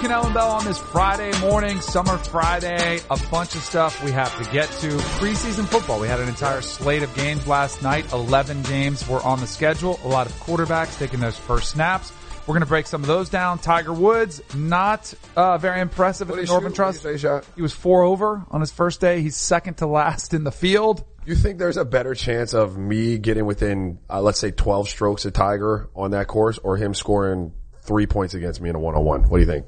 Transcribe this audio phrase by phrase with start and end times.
[0.00, 3.00] Kanell and Bell on this Friday morning, summer Friday.
[3.10, 4.88] A bunch of stuff we have to get to.
[4.88, 6.00] Preseason football.
[6.00, 8.10] We had an entire slate of games last night.
[8.10, 10.00] 11 games were on the schedule.
[10.02, 12.14] A lot of quarterbacks taking those first snaps.
[12.46, 13.58] We're going to break some of those down.
[13.58, 17.06] Tiger Woods, not uh, very impressive at the Northern Trust.
[17.54, 19.20] He was four over on his first day.
[19.20, 21.04] He's second to last in the field.
[21.26, 25.26] You think there's a better chance of me getting within, uh, let's say, 12 strokes
[25.26, 29.24] of Tiger on that course, or him scoring three points against me in a one-on-one?
[29.24, 29.66] What do you think?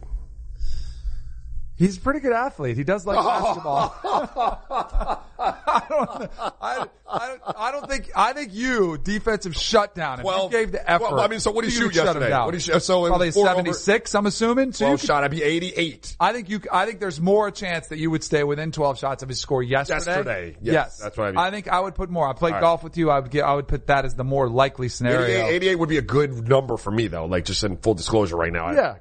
[1.74, 2.76] He's a pretty good athlete.
[2.76, 3.94] He does like basketball.
[5.38, 6.30] I don't,
[6.60, 10.88] I, I, I don't think, I think you, defensive shutdown, if Well, you gave the
[10.88, 11.12] effort.
[11.12, 12.30] well, I mean, so what did you shoot yesterday?
[12.30, 14.72] What did you so Probably was four over- 76, I'm assuming.
[14.72, 16.16] So 12 could- shot, I'd be 88.
[16.20, 19.22] I think you, I think there's more chance that you would stay within 12 shots
[19.22, 19.96] of his score yesterday.
[20.04, 20.56] Yesterday.
[20.62, 21.38] Yes, that's what I mean.
[21.38, 22.28] I think I would put more.
[22.28, 22.60] I played right.
[22.60, 23.10] golf with you.
[23.10, 25.46] I would get, I would put that as the more likely scenario.
[25.46, 28.36] 88, 88 would be a good number for me though, like just in full disclosure
[28.36, 28.66] right now.
[28.66, 28.94] I Yeah.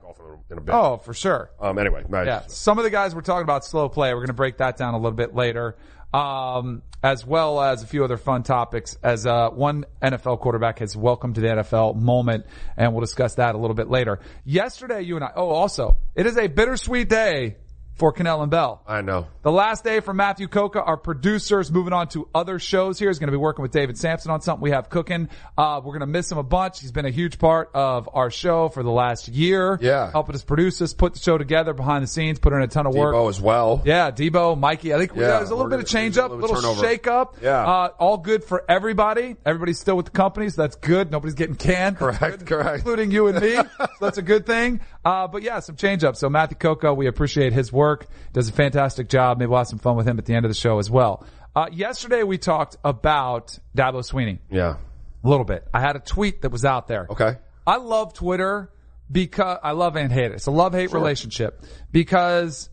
[0.52, 0.74] In a- bit.
[0.76, 1.52] Oh, for sure.
[1.60, 2.28] Um, anyway, nice.
[2.28, 4.10] Yeah, some of the guys we're talking about slow play.
[4.14, 5.76] We're going to break that down a little bit later,
[6.14, 8.98] um, as well as a few other fun topics.
[9.02, 12.46] As uh, one NFL quarterback has welcomed to the NFL moment,
[12.78, 14.20] and we'll discuss that a little bit later.
[14.46, 15.32] Yesterday, you and I.
[15.36, 17.58] Oh, also, it is a bittersweet day
[18.02, 18.82] for Kanell and Bell.
[18.88, 19.28] I know.
[19.44, 23.10] The last day for Matthew Coca, our producers, moving on to other shows here.
[23.10, 25.30] He's going to be working with David Samson on something we have cooking.
[25.56, 26.82] Uh, we're going to miss him a bunch.
[26.82, 29.78] He's been a huge part of our show for the last year.
[29.80, 30.10] Yeah.
[30.10, 32.88] Helping us produce us, put the show together behind the scenes, put in a ton
[32.88, 33.14] of work.
[33.14, 33.84] Debo as well.
[33.86, 34.96] Yeah, Debo, Mikey.
[34.96, 37.06] I think Yeah, there's a little bit of change up, a a little little shake
[37.06, 37.38] up.
[37.40, 37.60] Yeah.
[37.60, 39.36] Uh, all good for everybody.
[39.46, 41.12] Everybody's still with the company, so that's good.
[41.12, 41.98] Nobody's getting canned.
[41.98, 42.78] Correct, good, correct.
[42.80, 43.54] Including you and me.
[43.78, 44.82] so that's a good thing.
[45.06, 46.16] Uh, but yeah, some change up.
[46.16, 47.91] So Matthew Coca, we appreciate his work.
[48.34, 49.38] Does a fantastic job.
[49.38, 51.26] Maybe we'll have some fun with him at the end of the show as well.
[51.56, 54.78] Uh, yesterday we talked about Dabo Swinney Yeah.
[55.24, 55.68] a little bit.
[55.74, 57.08] I had a tweet that was out there.
[57.10, 57.38] Okay.
[57.68, 58.72] I love Twitter
[59.12, 60.34] because I love and hate it.
[60.34, 62.70] It's a love hate relationship because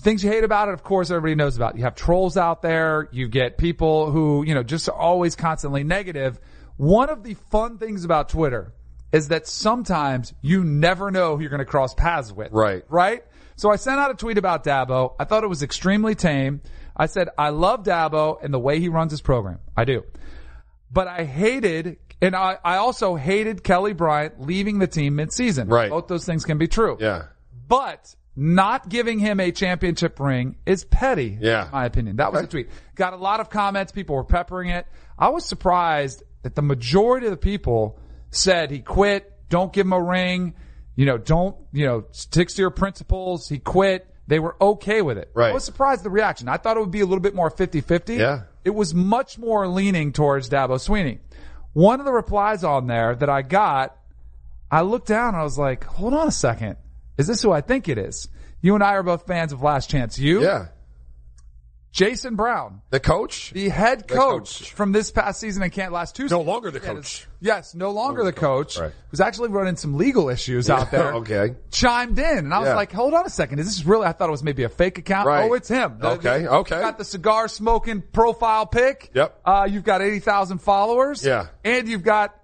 [0.00, 1.76] things you hate about it, of course, everybody knows about.
[1.76, 3.08] You have trolls out there.
[3.12, 6.38] You get people who, you know, just are always constantly negative.
[6.76, 8.72] One of the fun things about Twitter
[9.12, 12.50] is that sometimes you never know who you're going to cross paths with.
[12.52, 12.84] Right.
[12.88, 13.24] Right?
[13.56, 15.14] So I sent out a tweet about Dabo.
[15.18, 16.60] I thought it was extremely tame.
[16.96, 19.58] I said, I love Dabo and the way he runs his program.
[19.76, 20.04] I do
[20.94, 25.68] but I hated, and I, I also hated Kelly Bryant leaving the team midseason.
[25.68, 25.90] Right.
[25.90, 26.96] Both those things can be true.
[27.00, 27.24] Yeah.
[27.66, 31.36] But not giving him a championship ring is petty.
[31.40, 31.66] Yeah.
[31.66, 32.16] In my opinion.
[32.16, 32.46] That was Okay.
[32.46, 32.68] a tweet.
[32.94, 33.90] Got a lot of comments.
[33.90, 34.86] People were peppering it.
[35.18, 37.98] I was surprised that the majority of the people
[38.30, 39.32] said he quit.
[39.48, 40.54] Don't give him a ring.
[40.96, 43.48] You know, don't, you know, sticks to your principles.
[43.48, 44.06] He quit.
[44.26, 45.30] They were okay with it.
[45.34, 45.50] Right.
[45.50, 46.48] I was surprised at the reaction.
[46.48, 48.18] I thought it would be a little bit more 50-50.
[48.18, 48.42] Yeah.
[48.64, 51.18] It was much more leaning towards Dabo Swinney.
[51.74, 53.96] One of the replies on there that I got,
[54.70, 56.76] I looked down and I was like, hold on a second.
[57.18, 58.28] Is this who I think it is?
[58.62, 60.42] You and I are both fans of Last Chance U.
[60.42, 60.68] Yeah.
[61.94, 63.52] Jason Brown, The coach?
[63.52, 64.72] the head coach, coach.
[64.72, 67.28] from this past season and can't last two No longer the coach.
[67.40, 68.76] Yes, no longer the coach.
[68.76, 68.90] Right.
[69.10, 71.14] Who's actually running some legal issues out there.
[71.14, 71.54] Okay.
[71.70, 72.74] Chimed in and I was Yeah.
[72.74, 73.60] like, hold on a second.
[73.60, 75.28] Is this really, I thought it was maybe a fake account.
[75.28, 75.48] Right.
[75.48, 75.98] Oh, it's him.
[76.00, 76.80] The- Okay, the- okay.
[76.80, 79.12] Got the cigar smoking profile pic.
[79.14, 79.40] Yep.
[79.44, 81.24] Uh, you've got 80,000 followers.
[81.24, 81.46] Yeah.
[81.64, 82.34] And you've got,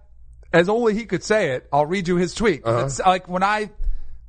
[0.52, 2.62] as only he could say it, I'll read you his tweet.
[2.64, 2.84] Uh-huh.
[2.86, 3.70] It's like when I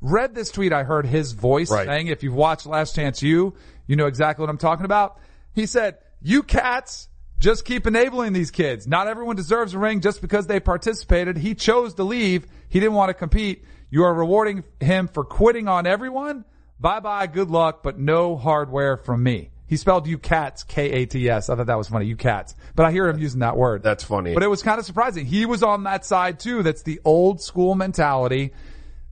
[0.01, 1.85] read this tweet, I heard his voice Right.
[1.85, 3.53] saying, if you've watched Last Chance U,
[3.91, 5.19] you know exactly what I'm talking about.
[5.53, 7.09] He said, you cats
[7.39, 8.87] just keep enabling these kids.
[8.87, 11.35] Not everyone deserves a ring just because they participated.
[11.35, 12.47] He chose to leave.
[12.69, 13.65] He didn't want to compete.
[13.89, 16.45] You are rewarding him for quitting on everyone.
[16.79, 17.27] Bye bye.
[17.27, 19.51] Good luck, but no hardware from me.
[19.67, 21.49] He spelled you cats, K-A-T-S.
[21.49, 22.05] I thought that was funny.
[22.05, 22.55] You cats.
[22.75, 23.83] But I hear him using that word.
[23.83, 24.33] That's funny.
[24.33, 25.25] But it was kind of surprising.
[25.25, 26.63] He was on that side too.
[26.63, 28.53] That's the old school mentality.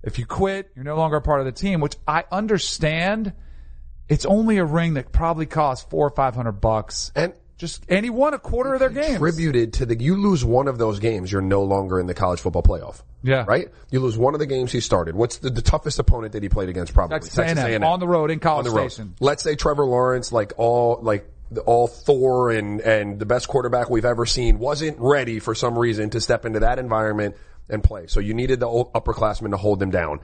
[0.03, 3.34] If you quit, you're no longer a part of the team, which I understand.
[4.09, 7.12] It's only a ring that probably costs four or five hundred bucks.
[7.16, 9.18] And Just and he won a quarter of their games.
[9.18, 12.40] contributed to the, you lose one of those games, you're no longer in the college
[12.40, 13.03] football playoff.
[13.22, 13.46] Yeah.
[13.47, 13.70] Right?
[13.91, 15.14] You lose one of the games he started.
[15.16, 17.20] What's the, the toughest opponent that he played against probably?
[17.20, 18.91] Texas A&M, on the road in College on the road.
[18.91, 19.14] Station.
[19.20, 21.29] Let's say Trevor Lawrence, like all, like,
[21.66, 26.11] all Thor and, and the best quarterback we've ever seen wasn't ready for some reason
[26.11, 27.35] to step into that environment
[27.67, 28.08] and play.
[28.08, 30.20] So you needed the old upperclassmen to hold them down.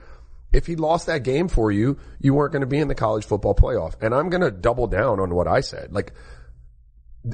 [0.56, 3.26] If he lost that game for you, you weren't going to be in the college
[3.26, 3.94] football playoff.
[4.00, 5.92] And I'm going to double down on what I said.
[5.92, 6.14] Like,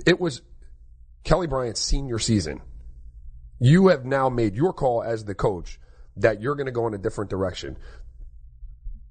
[0.05, 0.43] it was
[1.23, 2.61] Kelly Bryant's senior season.
[3.61, 5.79] You have now made your call as the coach
[6.17, 7.79] that you're going to go in a different direction.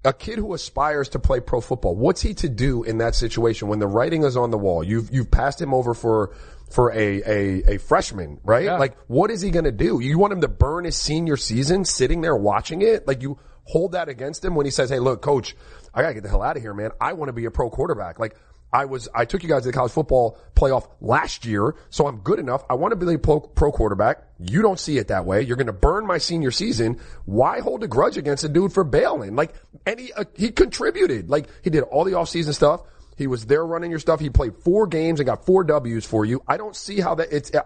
[0.04, 3.70] A kid who aspires to play pro football, what's he to do in that situation
[3.70, 4.84] when the writing is on the wall?
[4.84, 6.36] You've you've passed him over for
[6.70, 8.66] for a a, a freshman, right?
[8.66, 8.78] Yeah.
[8.78, 10.02] Like, what is he going to do?
[10.02, 13.08] You want him to burn his senior season sitting there watching it?
[13.08, 15.56] Like, you hold that against him when he says, "Hey, look, coach,
[15.94, 16.92] I gotta get the hell out of here, man.
[17.00, 18.36] I want to be a pro quarterback." Like
[18.74, 22.18] I was, I took you guys to the college football playoff last year, so I'm
[22.18, 22.64] good enough.
[22.70, 24.24] I want to be a pro, pro quarterback.
[24.40, 25.42] You don't see it that way.
[25.42, 27.00] You're going to burn my senior season.
[27.26, 29.36] Why hold a grudge against a dude for bailing?
[29.36, 29.54] Like,
[29.86, 31.30] and he, uh, he contributed.
[31.30, 32.82] Like, he did all the offseason stuff.
[33.18, 34.22] He was there running your stuff.
[34.22, 36.42] He played four games and got four W's for you.
[36.48, 37.64] I don't see how that it's, uh,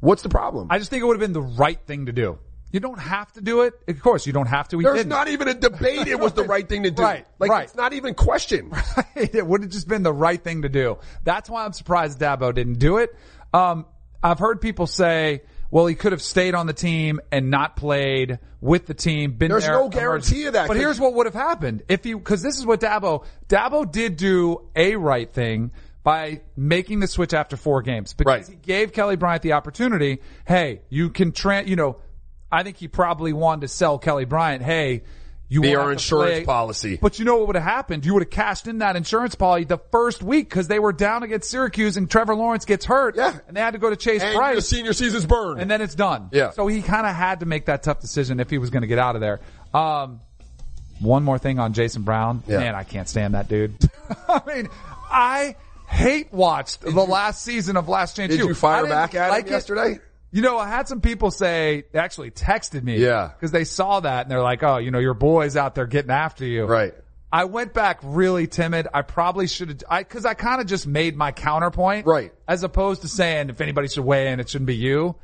[0.00, 0.68] what's the problem?
[0.70, 2.38] I just think it would have been the right thing to do.
[2.72, 3.74] You don't have to do it.
[3.88, 4.78] Of course, you don't have to.
[4.78, 5.08] He There's didn't.
[5.10, 6.08] not even a debate.
[6.08, 7.02] It was the right thing to do.
[7.02, 7.64] Right, Like, right.
[7.64, 8.74] it's not even questioned.
[9.14, 10.98] it would have just been the right thing to do.
[11.24, 13.14] That's why I'm surprised Dabo didn't do it.
[13.54, 13.86] Um,
[14.22, 18.38] I've heard people say, well, he could have stayed on the team and not played
[18.60, 19.32] with the team.
[19.32, 22.18] Been There's there, no guarantee of that, But here's what would have happened if you,
[22.18, 25.70] because this is what Dabo Dabo did do a right thing
[26.02, 28.48] by making the switch after four games because Right.
[28.48, 30.20] he gave Kelly Bryant the opportunity.
[30.46, 31.96] Hey, you can tran, you know,
[32.56, 34.62] I think he probably wanted to sell Kelly Bryant.
[34.62, 35.02] Hey.
[35.48, 36.98] You Be our insurance play- policy.
[37.00, 38.04] but you know what would have happened?
[38.04, 41.22] You would have cashed in that insurance policy the first week because they were down
[41.22, 43.14] against Syracuse and Trevor Lawrence gets hurt.
[43.14, 43.38] Yeah.
[43.46, 44.68] And they had to go to Chase And the Brice.
[44.68, 45.60] senior season's burned.
[45.60, 46.30] And then it's done.
[46.32, 46.50] Yeah.
[46.50, 48.88] So he kind of had to make that tough decision if he was going to
[48.88, 49.38] get out of there.
[49.72, 50.20] Um,
[50.98, 52.42] one more thing on Jason Brown.
[52.48, 52.58] Yeah.
[52.58, 53.76] Man, I can't stand that dude.
[54.28, 54.68] I mean,
[55.08, 55.54] I
[55.88, 58.48] hate watched the last season of Last Chance Did U.
[58.48, 60.00] you fire back at like him it.
[60.36, 62.98] You know, I had some people say, they actually texted me.
[62.98, 63.30] Yeah.
[63.34, 66.10] Because they saw that and they're like, oh, you know, your boy's out there getting
[66.10, 66.66] after you.
[66.66, 66.92] Right.
[67.32, 68.86] I went back really timid.
[68.92, 72.04] I probably should have, I, cause I kind of just made my counterpoint.
[72.04, 72.34] Right.
[72.46, 75.16] As opposed to saying if anybody should weigh in, it shouldn't be you.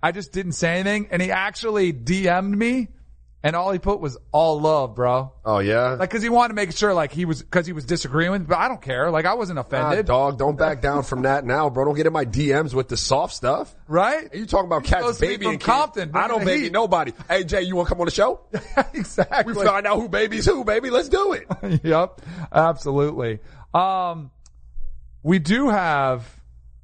[0.00, 2.90] I just didn't say anything and he actually DM'd me
[3.42, 5.32] and all he put was all love, bro.
[5.44, 5.90] Oh yeah.
[5.94, 8.46] Like, cause he wanted to make sure like he was, cause he was disagreeing with
[8.46, 9.10] but I don't care.
[9.10, 10.06] Like I wasn't Ah, offended.
[10.06, 11.84] dog, don't back down from that now, bro.
[11.86, 13.74] Don't get in my DMs with the soft stuff.
[13.88, 14.32] Right?
[14.32, 16.64] Are you talking about cats supposed to be baby from and Compton, I don't baby
[16.64, 16.72] heat.
[16.72, 17.12] nobody.
[17.28, 18.40] Hey Jay, you want to come on the show?
[18.92, 19.54] exactly.
[19.54, 20.90] We find out who baby's who, baby.
[20.90, 21.46] Let's do it.
[21.84, 22.20] yep,
[22.52, 23.38] absolutely.
[23.72, 24.30] Um,
[25.22, 26.28] we do have.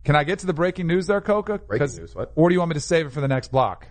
[0.04, 1.58] Can I get to the breaking news there, Coca?
[1.58, 2.30] Breaking news, what?
[2.36, 3.88] Or do you want me to save it for the next block?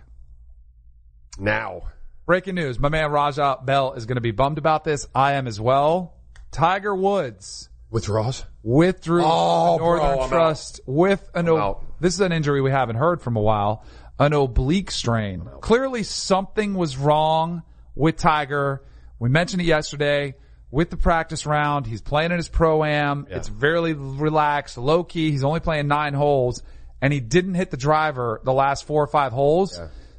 [1.38, 1.82] Now.
[2.26, 5.06] Breaking news: My man Raja Bell is going to be bummed about this.
[5.14, 6.14] I am as well.
[6.50, 8.44] Tiger Woods Withdraws?
[8.64, 11.48] withdrew Oh, the Northern bro, Trust with an.
[11.48, 13.84] o- This is an injury we haven't heard from a while.
[14.18, 15.48] An oblique strain.
[15.60, 17.62] Clearly, something was wrong
[17.94, 18.82] with Tiger.
[19.20, 20.34] We mentioned it yesterday
[20.70, 21.86] with the practice round.
[21.86, 23.26] He's playing in his pro am.
[23.30, 25.30] It's very relaxed, low key.
[25.30, 26.62] He's only playing nine holes,
[27.00, 29.78] and he didn't hit the driver the last four or five holes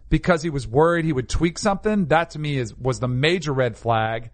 [0.09, 2.07] because he was worried he would tweak something.
[2.07, 4.31] That to me is was the major red flag.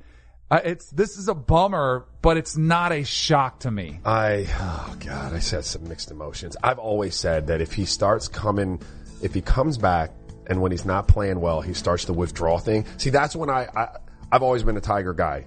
[0.52, 4.00] Uh, it's this is a bummer, but it's not a shock to me.
[4.06, 6.56] I, oh God, I said some mixed emotions.
[6.64, 8.82] I've always said that if he starts coming,
[9.22, 10.12] if he comes back
[10.48, 12.86] and when he's not playing well, he starts the withdraw thing.
[12.98, 13.98] See, that's when I, I
[14.32, 15.46] I've always been a Tiger guy,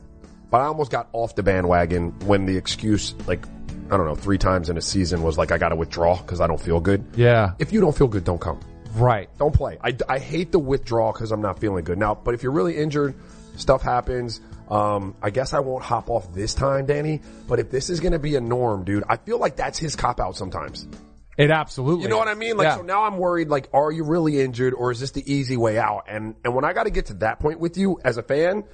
[0.50, 3.44] but I almost got off the bandwagon when the excuse, like,
[3.90, 6.40] I don't know, three times in a season was like, I got to withdraw because
[6.40, 7.04] I don't feel good.
[7.14, 8.58] Yeah, If you don't feel good, don't come.
[8.96, 9.28] Right.
[9.38, 9.78] Don't play.
[9.82, 12.14] I, I hate the withdrawal because I'm not feeling good now.
[12.14, 13.14] But if you're really injured,
[13.56, 14.40] stuff happens.
[14.68, 17.20] Um, I guess I won't hop off this time, Danny.
[17.48, 19.94] But if this is going to be a norm, dude, I feel like that's his
[19.96, 20.88] cop out sometimes.
[21.38, 22.04] It absolutely.
[22.04, 22.56] You know what I mean?
[22.56, 22.76] Like, Yeah.
[22.76, 25.78] so now I'm worried, like, are you really injured or is this the easy way
[25.78, 26.04] out?
[26.08, 28.64] And, and when I got to get to that point with you as a fan,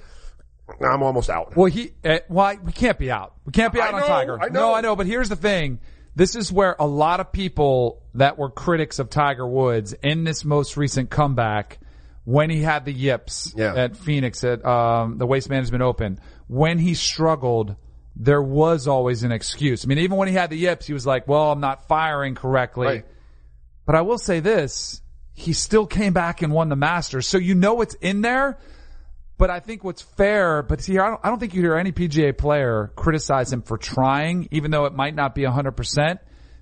[0.81, 1.57] I'm almost out.
[1.57, 3.33] Well, he, uh, why we can't be out.
[3.45, 4.41] We can't be out on Tiger.
[4.41, 4.61] I know.
[4.69, 4.95] No, I know.
[4.95, 5.79] But here's the thing.
[6.15, 10.45] This is where a lot of people that were critics of Tiger Woods in this
[10.45, 11.79] most recent comeback,
[12.25, 13.73] when he had the yips Yeah.
[13.75, 17.75] at Phoenix at um, the Waste Management Open, when he struggled,
[18.15, 19.83] there was always an excuse.
[19.83, 22.35] I mean, even when he had the yips, he was like, "Well, I'm not firing
[22.35, 23.05] correctly." Right.
[23.85, 25.01] But I will say this,
[25.33, 27.27] he still came back and won the Masters.
[27.27, 28.59] So you know it's in there.
[29.37, 31.91] But I think what's fair, but see, I don't, I don't think you hear any
[31.91, 36.19] PGA player criticize him for trying, even though it might not be 100%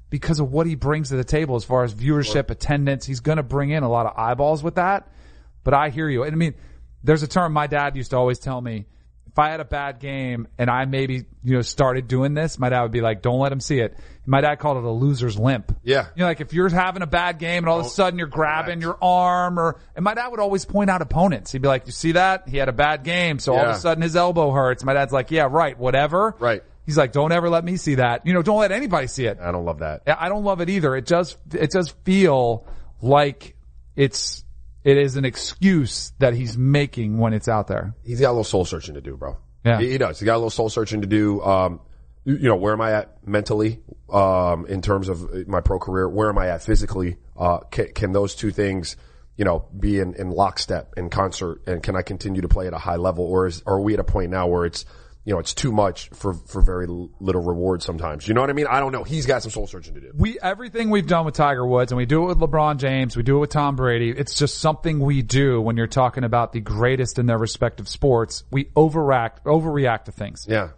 [0.10, 3.06] because of what he brings to the table as far as viewership, attendance.
[3.06, 5.10] He's going to bring in a lot of eyeballs with that.
[5.64, 6.24] But I hear you.
[6.24, 6.54] And I mean,
[7.04, 8.86] there's a term my dad used to always tell me.
[9.28, 12.68] If I had a bad game and I maybe, you know, started doing this, my
[12.68, 13.98] dad would be like, don't let him see it.
[14.26, 15.74] My dad called it a loser's limp.
[15.84, 16.08] Yeah.
[16.16, 18.20] You know, like if you're having a bad game and all of a oh, sudden
[18.20, 21.54] you're grabbing your arm or, and my dad would always point out opponents.
[21.54, 22.50] He'd be like, you see that?
[22.50, 23.40] He had a bad game.
[23.40, 23.76] So all of Yeah.
[23.76, 24.84] a sudden his elbow hurts.
[24.84, 26.36] My dad's like, yeah, right, whatever.
[26.38, 26.62] Right.
[26.86, 28.28] He's like, don't ever let me see that.
[28.28, 29.40] You know, don't let anybody see it.
[29.40, 30.02] I don't love that.
[30.08, 30.94] I don't love it either.
[30.98, 32.68] It does, it does feel
[33.02, 33.56] like
[33.96, 34.44] it's,
[34.84, 37.96] it is an excuse that he's making when it's out there.
[38.04, 39.38] He's got a little soul searching to do, bro.
[39.64, 39.80] Yeah.
[39.80, 40.20] He, he does.
[40.20, 41.42] He got a little soul searching to do.
[41.42, 41.82] Um,
[42.26, 43.80] you you know, where am I at mentally,
[44.12, 46.08] um, in terms of my pro career?
[46.08, 47.18] Where am I at physically?
[47.38, 48.96] Uh, can, can those two things
[49.38, 52.74] you know, be in, in lockstep in concert and can I continue to play at
[52.74, 54.86] a high level or is, are we at a point now where it's,
[55.24, 58.28] you know, it's too much for, for very little reward sometimes.
[58.28, 58.66] You know what I mean?
[58.68, 59.04] I don't know.
[59.04, 60.12] He's got some soul searching to do.
[60.16, 63.22] We, everything we've done with Tiger Woods and we do it with LeBron James, we
[63.22, 64.10] do it with Tom Brady.
[64.10, 68.44] It's just something we do when you're talking about the greatest in their respective sports.
[68.50, 70.48] We overreact, overreact to things.
[70.50, 70.70] Yeah.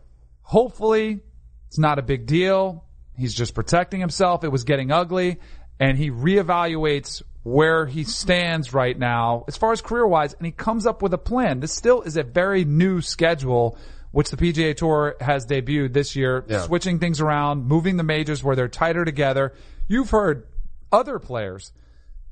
[0.41, 1.21] Hopefully
[1.67, 2.83] it's not a big deal.
[3.17, 4.43] He's just protecting himself.
[4.43, 5.39] It was getting ugly
[5.79, 10.51] and he reevaluates where he stands right now as far as career wise and he
[10.51, 11.61] comes up with a plan.
[11.61, 13.77] This still is a very new schedule
[14.13, 16.61] which the PGA Tour has debuted this year, yeah.
[16.61, 19.53] switching things around, moving the majors where they're tighter together.
[19.87, 20.47] You've heard
[20.91, 21.73] other players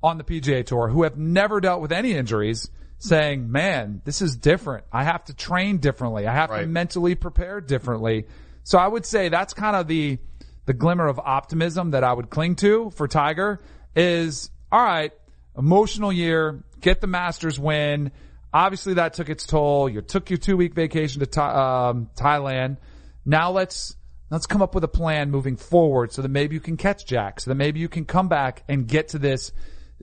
[0.03, 2.69] on the PGA Tour who have never dealt with any injuries
[2.99, 4.85] saying, man, this is different.
[4.91, 6.27] I have to train differently.
[6.27, 6.61] I have right.
[6.61, 8.27] to mentally prepare differently.
[8.63, 10.19] So I would say that's kind of the,
[10.67, 13.59] the glimmer of optimism that I would cling to for Tiger
[13.95, 15.13] is, all right,
[15.57, 18.11] emotional year, get the Masters win,
[18.53, 19.87] Obviously, that took its toll.
[19.87, 22.77] You took your two week vacation to um, Thailand.
[23.25, 23.95] Now let's
[24.29, 27.39] let's come up with a plan moving forward so that maybe you can catch Jack,
[27.39, 29.51] so that maybe you can come back and get to this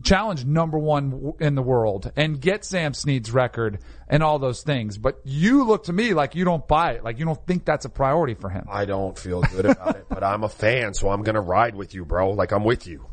[0.02, 4.96] challenge number one in the world and get Sam Snead's record and all those things.
[4.96, 7.84] But you look to me like you don't buy it, like you don't think that's
[7.84, 8.66] a priority for him.
[8.70, 11.94] I don't feel good about it, but I'm a fan, so I'm gonna ride with
[11.94, 12.30] you, bro.
[12.30, 13.06] Like I'm with you.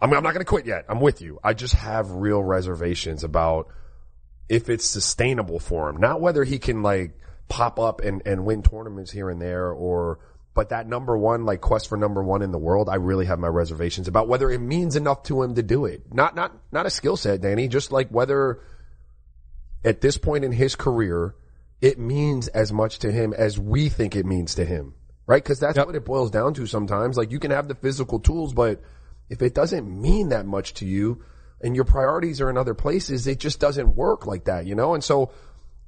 [0.00, 0.86] I'm, I'm not gonna quit yet.
[0.88, 1.38] I'm with you.
[1.44, 3.68] I just have real reservations about
[4.50, 7.16] if it's sustainable for him, not whether he can like
[7.48, 10.18] pop up and, and win tournaments here and there or,
[10.54, 13.38] but that number one, like quest for number one in the world, I really have
[13.38, 16.12] my reservations about whether it means enough to him to do it.
[16.12, 18.60] Not, not, not a skill set, Danny, just like whether
[19.84, 21.36] at this point in his career,
[21.80, 24.94] it means as much to him as we think it means to him.
[25.26, 25.44] Right?
[25.44, 25.86] Cause that's yep.
[25.86, 27.16] what it boils down to sometimes.
[27.16, 28.82] Like you can have the physical tools, but
[29.28, 31.22] if it doesn't mean that much to you,
[31.60, 34.94] and your priorities are in other places, it just doesn't work like that, you know?
[34.94, 35.30] And so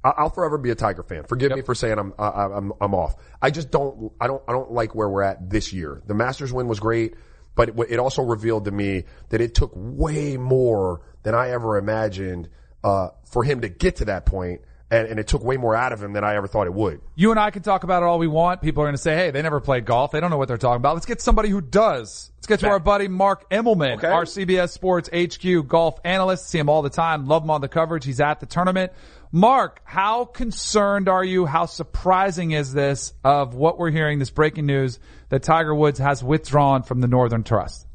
[0.03, 1.23] I'll forever be a Tiger fan.
[1.23, 1.57] Forgive yep.
[1.57, 3.15] me for saying I'm, I'm, I'm off.
[3.41, 6.01] I just don't, I don't, I don't like where we're at this year.
[6.05, 7.15] The Masters win was great,
[7.55, 11.77] but it, it also revealed to me that it took way more than I ever
[11.77, 12.49] imagined,
[12.83, 14.61] uh, for him to get to that point
[14.93, 17.01] and, and, it took way more out of him than I ever thought it would.
[17.15, 18.61] You and I can talk about it all we want.
[18.61, 20.11] People are going to say, "Hey, they never played golf.
[20.11, 22.31] They don't know what they're talking about." Let's get somebody who does.
[22.37, 24.07] Let's get to our buddy Mark Immelman, okay.
[24.07, 26.47] our CBS Sports HQ golf analyst.
[26.47, 27.25] See him all the time.
[27.25, 28.05] Love him on the coverage.
[28.05, 28.91] He's at the tournament.
[29.31, 31.47] Mark, how concerned are you?
[31.47, 34.19] How surprising is this of what we're hearing?
[34.19, 37.87] This breaking news that Tiger Woods has withdrawn from the Northern Trust.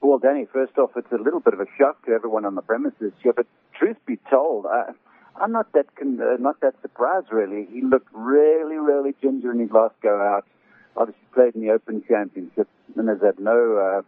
[0.00, 2.62] Well, Danny, first off, it's a little bit of a shock to everyone on the
[2.62, 4.92] premises here, but truth be told, I,
[5.40, 7.66] I'm not that con- uh, not that surprised really.
[7.72, 10.44] He looked really, really ginger in his last go out.
[10.96, 14.04] Obviously played in the Open Championship and has had no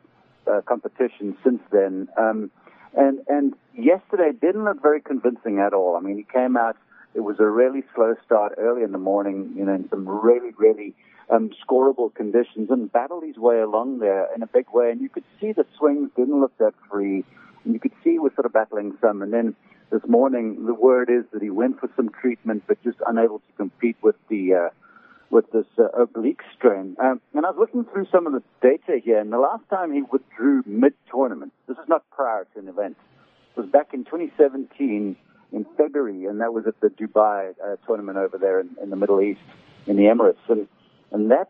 [0.48, 2.08] uh, uh, competition since then.
[2.18, 2.50] Um,
[2.94, 5.96] and and yesterday didn't look very convincing at all.
[5.96, 6.76] I mean, he came out.
[7.14, 10.50] It was a really slow start early in the morning, you know, in some really,
[10.56, 10.94] really
[11.30, 14.90] um, scoreable conditions, and battled his way along there in a big way.
[14.90, 17.24] And you could see the swings didn't look that free,
[17.64, 19.22] and you could see he was sort of battling some.
[19.22, 19.54] And then
[19.92, 23.52] this morning, the word is that he went for some treatment, but just unable to
[23.58, 24.68] compete with the uh,
[25.30, 26.96] with this uh, oblique strain.
[26.98, 29.92] Um, and I was looking through some of the data here, and the last time
[29.92, 32.96] he withdrew mid-tournament, this is not prior to an event,
[33.56, 35.16] was back in 2017
[35.52, 38.96] in February, and that was at the Dubai uh, tournament over there in, in the
[38.96, 39.40] Middle East,
[39.86, 40.66] in the Emirates, and
[41.12, 41.48] and that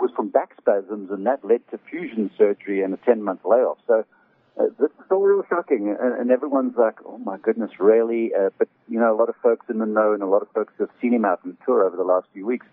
[0.00, 3.78] was from back spasms, and that led to fusion surgery and a 10-month layoff.
[3.86, 4.04] So
[4.58, 8.50] uh, this is all real shocking, and, and everyone's like, "Oh my goodness, really?" Uh,
[8.58, 10.72] but you know, a lot of folks in the know, and a lot of folks
[10.76, 12.66] who have seen him out on tour over the last few weeks,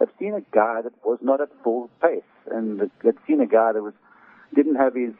[0.00, 3.72] have seen a guy that was not at full pace, and have seen a guy
[3.72, 3.92] that was
[4.54, 5.12] didn't have his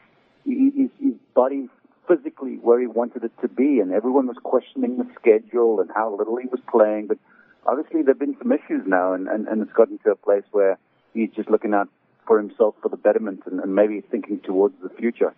[0.45, 1.69] his, his body
[2.07, 6.15] physically where he wanted it to be, and everyone was questioning the schedule and how
[6.15, 7.07] little he was playing.
[7.07, 7.19] But
[7.65, 10.79] obviously, there've been some issues now, and, and, and it's gotten to a place where
[11.13, 11.89] he's just looking out
[12.25, 15.33] for himself for the betterment and, and maybe thinking towards the future.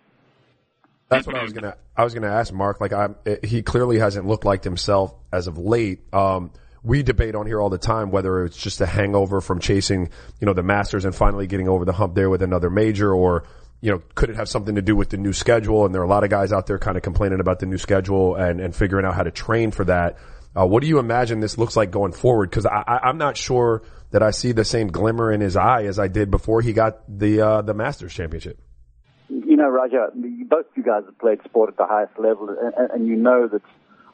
[1.10, 1.76] That's what I was gonna.
[1.96, 2.80] I was gonna ask Mark.
[2.80, 3.16] Like, I'm.
[3.42, 6.02] He clearly hasn't looked like himself as of late.
[6.14, 6.52] Um,
[6.84, 10.08] we debate on here all the time whether it's just a hangover from chasing,
[10.40, 13.44] you know, the Masters and finally getting over the hump there with another major, or
[13.80, 15.84] you know, could it have something to do with the new schedule?
[15.84, 17.78] And there are a lot of guys out there kind of complaining about the new
[17.78, 20.16] schedule and and figuring out how to train for that.
[20.56, 22.50] Uh, what do you imagine this looks like going forward?
[22.50, 25.84] Because I, I, I'm not sure that I see the same glimmer in his eye
[25.84, 28.60] as I did before he got the uh, the Masters championship
[29.60, 33.16] know, Raja, both you guys have played sport at the highest level, and, and you
[33.16, 33.62] know that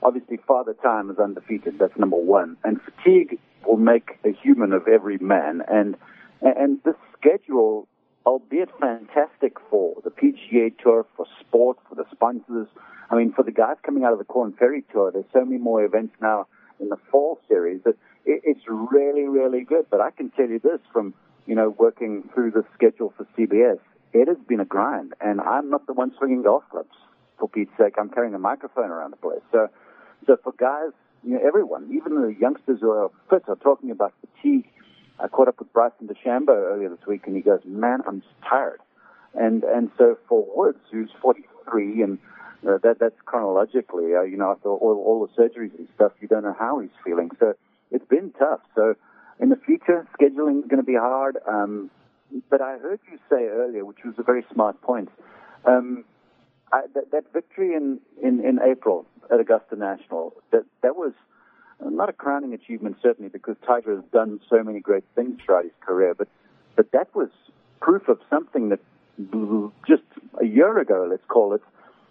[0.03, 1.79] obviously Father Time is undefeated.
[1.79, 2.57] That's number one.
[2.65, 5.62] And fatigue will make a human of every man.
[5.69, 5.97] And
[6.43, 7.88] and this schedule
[8.26, 12.67] albeit fantastic for the PGA Tour, for sport, for the sponsors.
[13.09, 15.59] I mean, for the guys coming out of the Corn Ferry Tour, there's so many
[15.59, 16.49] more events now
[16.81, 19.87] in the fall series that it, it's really, really good.
[19.88, 21.15] But I can tell you this from,
[21.47, 23.79] you know, working through the schedule for CBS,
[24.13, 25.15] it has been a grind.
[25.21, 26.95] And I'm not the one swinging golf clubs,
[27.39, 27.95] for Pete's sake.
[27.99, 29.43] I'm carrying a microphone around the place.
[29.53, 29.69] So,
[30.27, 34.13] so for guys, you know, everyone, even the youngsters who are fit, are talking about
[34.21, 34.69] fatigue.
[35.19, 38.35] I caught up with Bryson DeChambeau earlier this week, and he goes, "Man, I'm just
[38.49, 38.81] tired."
[39.35, 42.19] And and so for Woods, who's 43, and
[42.67, 46.29] uh, that that's chronologically, uh, you know, after all, all the surgeries and stuff, you
[46.29, 47.31] don't know how he's feeling.
[47.41, 47.55] So
[47.91, 48.61] it's been tough.
[48.75, 48.95] So
[49.41, 51.39] in the future, scheduling is going to be hard.
[51.49, 51.91] Um,
[52.50, 55.09] but I heard you say earlier, which was a very smart point.
[55.64, 56.04] Um,
[56.73, 61.12] I, that, that victory in, in, in April at Augusta National, that, that was
[61.80, 65.73] not a crowning achievement, certainly, because Tiger has done so many great things throughout his
[65.80, 66.28] career, but,
[66.75, 67.28] but that was
[67.80, 68.80] proof of something that
[69.87, 70.02] just
[70.40, 71.62] a year ago, let's call it,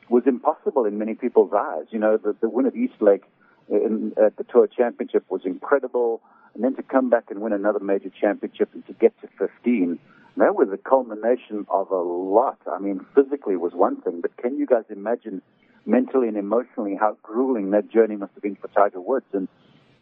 [0.09, 1.85] was impossible in many people's eyes.
[1.89, 3.23] You know, the, the win at East Lake
[3.69, 6.21] in, at the Tour Championship was incredible,
[6.55, 9.99] and then to come back and win another major championship and to get to 15,
[10.37, 12.57] that was a culmination of a lot.
[12.71, 15.41] I mean, physically was one thing, but can you guys imagine
[15.85, 19.25] mentally and emotionally how grueling that journey must have been for Tiger Woods?
[19.33, 19.47] And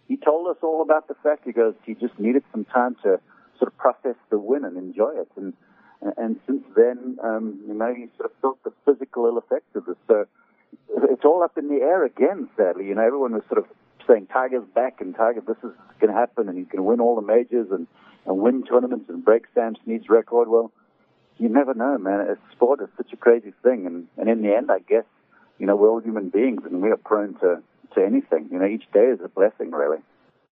[0.07, 3.19] he told us all about the fact he goes, he just needed some time to
[3.57, 5.29] sort of process the win and enjoy it.
[5.35, 5.53] And
[6.17, 9.85] and since then, um, you know, he sort of felt the physical ill effects of
[9.85, 9.95] this.
[10.07, 10.25] So
[11.09, 12.87] it's all up in the air again, sadly.
[12.87, 13.65] You know, everyone was sort of
[14.07, 16.99] saying Tiger's back and Tiger, this is going to happen and he's going to win
[16.99, 17.87] all the majors and,
[18.25, 20.47] and win tournaments and break Sam Snead's record.
[20.49, 20.71] Well,
[21.37, 22.21] you never know, man.
[22.21, 23.85] A sport is such a crazy thing.
[23.85, 25.05] And, and in the end, I guess,
[25.59, 27.61] you know, we're all human beings and we are prone to,
[27.95, 28.49] to anything.
[28.51, 29.99] You know, each day is a blessing, really.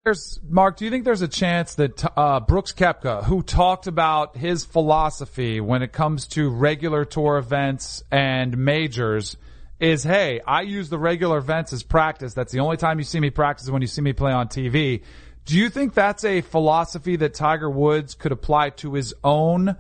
[0.05, 4.35] There's, Mark, do you think there's a chance that uh, Brooks Koepka, who talked about
[4.35, 9.37] his philosophy when it comes to regular tour events and majors,
[9.81, 12.35] is hey, I use the regular events as practice.
[12.35, 15.03] That's the only time you see me practice when you see me play on TV.
[15.47, 19.75] Do you think that's a philosophy that Tiger Woods could apply to his own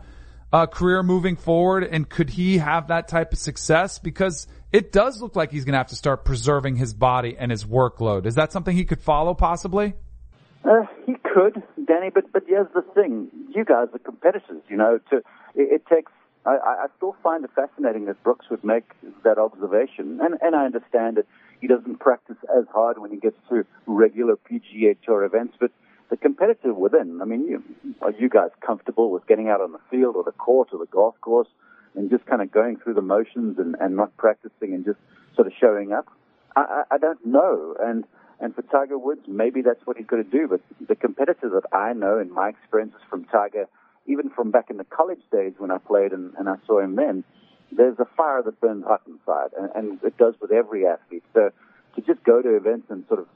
[0.52, 1.84] uh, career moving forward?
[1.84, 3.98] And could he have that type of success?
[3.98, 7.50] Because it does look like he's going to have to start preserving his body and
[7.50, 8.26] his workload.
[8.26, 9.94] Is that something he could follow possibly?
[10.64, 14.62] Uh, he could, Danny, but but here's the thing: you guys are competitors.
[14.68, 15.22] You know, to it,
[15.54, 16.12] it takes.
[16.46, 18.84] I, I still find it fascinating that Brooks would make
[19.24, 21.26] that observation, and and I understand that
[21.60, 25.70] he doesn't practice as hard when he gets to regular PGA Tour events, but
[26.08, 27.20] the competitor within.
[27.22, 27.62] I mean, you,
[28.02, 30.90] are you guys comfortable with getting out on the field or the court or the
[30.90, 31.48] golf course
[31.94, 34.98] and just kind of going through the motions and, and not practicing and just
[35.36, 36.06] sort of showing up?
[36.56, 38.04] I, I, I don't know, and
[38.40, 40.48] and for Tiger Woods, maybe that's what he's going to do.
[40.48, 43.68] But the competitors that I know and my experiences from Tiger,
[44.06, 46.96] even from back in the college days when I played and, and I saw him
[46.96, 47.24] then,
[47.72, 51.22] there's a fire that burns hot inside, and, and it does with every athlete.
[51.32, 51.50] So
[51.94, 53.26] to just go to events and sort of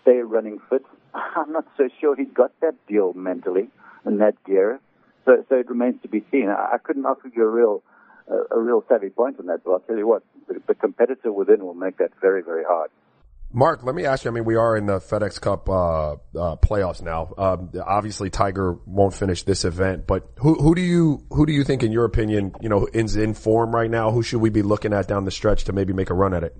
[0.00, 3.68] stay running fit, I'm not so sure he's got that deal mentally
[4.04, 4.80] and that gear.
[5.24, 6.48] So, so it remains to be seen.
[6.48, 7.82] I, I couldn't offer you a real,
[8.28, 11.32] a, a real savvy point on that, but I'll tell you what, the, the competitor
[11.32, 12.90] within will make that very, very hard.
[13.54, 14.30] Mark, let me ask you.
[14.30, 16.16] I mean, we are in the FedEx Cup uh, uh,
[16.56, 17.34] playoffs now.
[17.36, 21.62] Um, obviously, Tiger won't finish this event, but who, who do you who do you
[21.62, 24.10] think, in your opinion, you know, is in form right now?
[24.10, 26.44] Who should we be looking at down the stretch to maybe make a run at
[26.44, 26.56] it?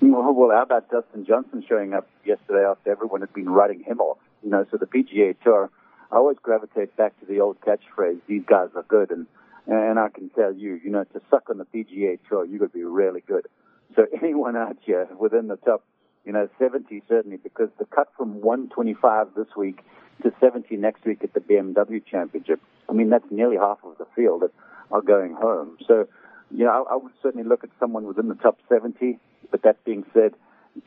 [0.00, 4.00] Well, well how about Dustin Johnson showing up yesterday after everyone had been writing him
[4.00, 4.18] off?
[4.42, 5.70] You know, so the PGA Tour.
[6.10, 9.26] I always gravitate back to the old catchphrase: "These guys are good," and
[9.66, 12.72] and I can tell you, you know, to suck on the PGA Tour, you got
[12.72, 13.46] to be really good.
[13.94, 15.84] So anyone out here within the top
[16.24, 19.80] you know, 70 certainly, because the cut from 125 this week
[20.22, 24.06] to 70 next week at the BMW Championship, I mean, that's nearly half of the
[24.14, 24.52] field that
[24.90, 25.78] are going home.
[25.86, 26.06] So,
[26.50, 29.18] you know, I, I would certainly look at someone within the top 70.
[29.50, 30.34] But that being said,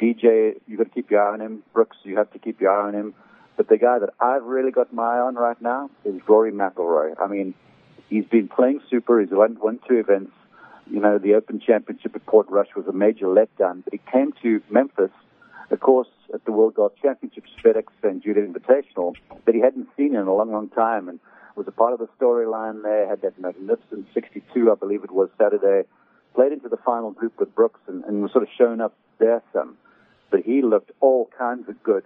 [0.02, 1.63] DJ, you've got to keep your eye on him.
[1.74, 3.13] Brooks, you have to keep your eye on him.
[3.58, 7.15] But the guy that I've really got my eye on right now is Rory McIlroy.
[7.19, 7.54] I mean,
[8.10, 9.19] he's been playing super.
[9.21, 10.32] He's won, won two events.
[10.89, 14.62] You know, the Open Championship at Portrush was a major letdown, but he came to
[14.69, 15.12] Memphis
[15.71, 18.23] of course, at the World Golf Championships, FedEx St.
[18.23, 21.19] Jude Invitational that he hadn't seen in a long, long time and
[21.56, 25.30] was a part of the storyline there, had that magnificent 62, I believe it was
[25.38, 25.88] Saturday,
[26.34, 29.41] played into the final group with Brooks and, and was sort of shown up there
[29.54, 29.78] some.
[30.30, 32.04] But he looked all kinds of good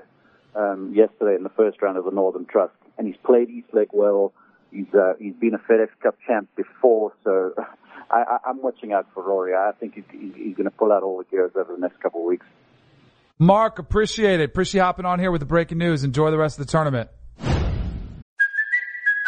[0.56, 2.76] um, yesterday in the first round of the Northern Trust.
[2.98, 4.34] And he's played East Lake well.
[4.72, 7.54] He's uh, he's been a FedEx Cup champ before, so
[8.12, 9.56] I, I, I'm watching out for Rory.
[9.56, 12.22] I think he's, he's going to pull out all the gears over the next couple
[12.22, 12.46] of weeks.
[13.40, 14.50] Mark, appreciate it.
[14.50, 16.04] Appreciate hopping on here with the breaking news.
[16.04, 17.10] Enjoy the rest of the tournament.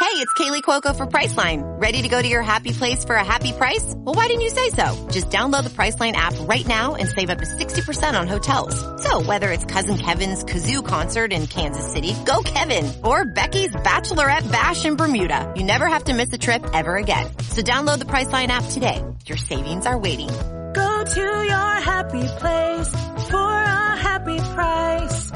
[0.02, 1.62] Hey, it's Kaley Cuoco for Priceline.
[1.82, 3.94] Ready to go to your happy place for a happy price?
[3.96, 5.08] Well, why didn't you say so?
[5.10, 8.76] Just download the Priceline app right now and save up to 60% on hotels.
[9.04, 14.52] So whether it's Cousin Kevin's Kazoo concert in Kansas City, go Kevin, or Becky's Bachelorette
[14.52, 17.32] Bash in Bermuda, you never have to miss a trip ever again.
[17.44, 19.02] So download the Priceline app today.
[19.28, 20.28] Your savings are waiting.
[20.74, 22.90] Go to your happy place
[23.30, 23.91] for a
[24.22, 25.32] happy price.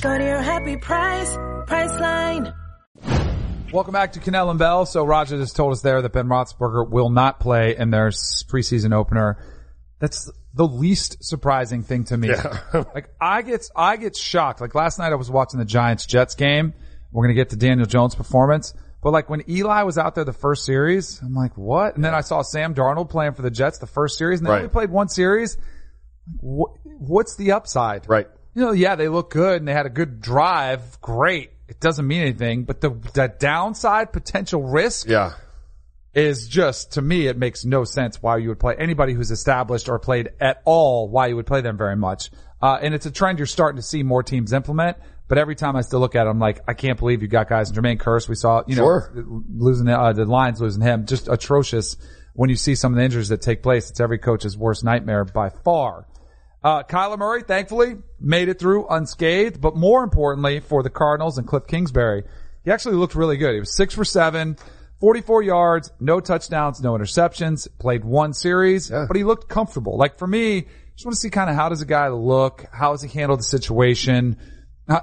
[0.00, 1.30] Go to your happy price,
[1.68, 2.52] Priceline.
[3.72, 4.86] Welcome back to Kanell and Bell.
[4.86, 8.92] So Raja just told us there that Ben Roethlisberger will not play in their preseason
[8.92, 9.38] opener.
[10.00, 12.30] That's the least surprising thing to me.
[12.74, 14.60] like I get, I get shocked.
[14.60, 16.74] Like last night I was watching the Giants Jets game.
[17.12, 18.74] We're going to get to Daniel Jones performance.
[19.00, 21.94] But like when Eli was out there the first series, I'm like, what?
[21.94, 24.50] And then I saw Sam Darnold playing for the Jets the first series and they
[24.50, 24.58] Right.
[24.58, 25.56] only played one series.
[26.40, 28.08] What, what's the upside?
[28.08, 28.28] Right.
[28.54, 31.00] You know, yeah, they look good and they had a good drive.
[31.00, 31.50] Great.
[31.68, 35.32] It doesn't mean anything, but the, the downside potential risk Yeah.
[36.14, 39.88] is just, to me, it makes no sense why you would play anybody who's established
[39.88, 42.30] or played at all, why you would play them very much.
[42.60, 44.98] Uh, and it's a trend you're starting to see more teams implement.
[45.28, 47.48] But every time I still look at it, I'm like, I can't believe you got
[47.48, 47.70] guys.
[47.70, 49.10] And Jermaine Kearse, we saw, you know, Sure.
[49.48, 51.96] losing, uh, the Lions losing him, just atrocious.
[52.34, 55.24] When you see some of the injuries that take place, it's every coach's worst nightmare
[55.24, 56.06] by far.
[56.64, 61.46] Uh, Kyler Murray, thankfully, made it through unscathed, but more importantly for the Cardinals and
[61.46, 62.22] Kliff Kingsbury,
[62.64, 63.54] he actually looked really good.
[63.54, 64.56] He was six for seven,
[65.00, 69.96] 44 yards, no touchdowns, no interceptions, played one series, but he looked comfortable.
[69.98, 72.64] Like for me, just want to see kind of how does a guy look?
[72.72, 74.36] How does he handle the situation?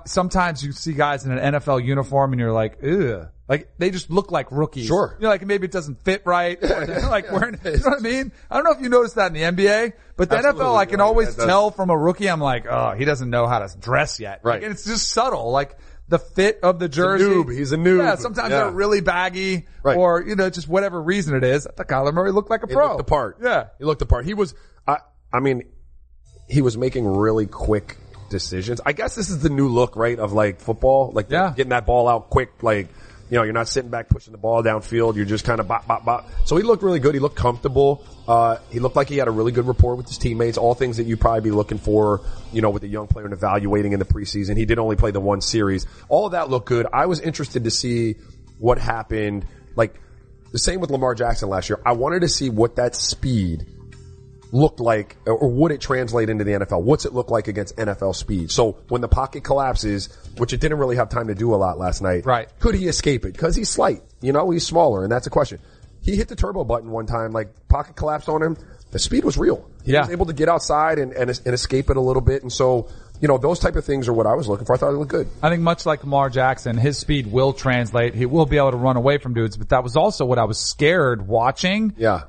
[0.06, 3.28] Sometimes you see guys in an NFL uniform and you're like, ugh.
[3.50, 4.86] Like they just look like rookies.
[4.86, 5.18] Sure.
[5.20, 6.58] You know, like maybe it doesn't fit right.
[7.10, 8.32] Like wearing, you know what I mean?
[8.50, 10.64] I don't know if you noticed that in the NBA, but the Absolutely.
[10.66, 11.06] NFL, I can Right.
[11.06, 14.42] always tell from a rookie, I'm like, oh, he doesn't know how to dress yet.
[14.44, 14.54] Right.
[14.56, 15.50] Like, and it's just subtle.
[15.52, 15.76] Like
[16.10, 17.26] the fit of the jersey.
[17.26, 17.52] noob.
[17.52, 17.98] He's a noob.
[18.00, 18.58] Yeah, sometimes Yeah.
[18.66, 19.98] they're really baggy Right.
[19.98, 21.66] or, you know, just whatever reason it is.
[21.66, 22.86] I thought Kyler Murray looked like a He pro.
[22.86, 23.38] looked the part.
[23.42, 23.68] Yeah.
[23.80, 24.26] He looked the part.
[24.26, 24.54] He was,
[24.88, 24.98] I,
[25.34, 25.64] I mean,
[26.48, 27.98] he was making really quick
[28.30, 28.80] decisions.
[28.86, 31.52] I guess this is the new look, right, of like football, like Yeah.
[31.56, 32.90] getting that ball out quick, like,
[33.30, 35.16] you know, you're not sitting back pushing the ball downfield.
[35.16, 36.30] You're just kind of bop, bop, bop.
[36.46, 37.14] So he looked really good.
[37.14, 38.04] He looked comfortable.
[38.28, 40.58] Uh, he looked like he had a really good rapport with his teammates.
[40.58, 43.34] All things that you'd probably be looking for, you know, with a young player and
[43.34, 44.58] evaluating in the preseason.
[44.58, 45.86] He did only play the one series.
[46.08, 46.88] All of that looked good.
[46.92, 48.16] I was interested to see
[48.58, 49.46] what happened.
[49.76, 50.00] Like,
[50.52, 51.80] the same with Lamar Jackson last year.
[51.86, 53.68] I wanted to see what that speed
[54.52, 56.82] looked like, or would it translate into the NFL?
[56.82, 58.52] What's it look like against NFL speed?
[58.52, 61.78] So when the pocket collapses, which it didn't really have time to do a lot
[61.78, 62.48] last night, Right.
[62.60, 63.34] Could he escape it?
[63.34, 65.60] Because he's slight, you know, he's smaller, and that's a question.
[66.02, 68.58] He hit the turbo button one time, like pocket collapsed on him.
[68.92, 69.70] The speed was real.
[69.84, 70.02] He Yeah.
[70.02, 72.88] was able to get outside and, and, and escape it a little bit, and so
[73.22, 74.74] you know those type of things are what I was looking for.
[74.74, 75.28] I thought it looked good.
[75.44, 78.16] I think much like Lamar Jackson, his speed will translate.
[78.16, 80.46] He will be able to run away from dudes, but that was also what I
[80.46, 81.94] was scared watching.
[81.98, 82.22] Yeah.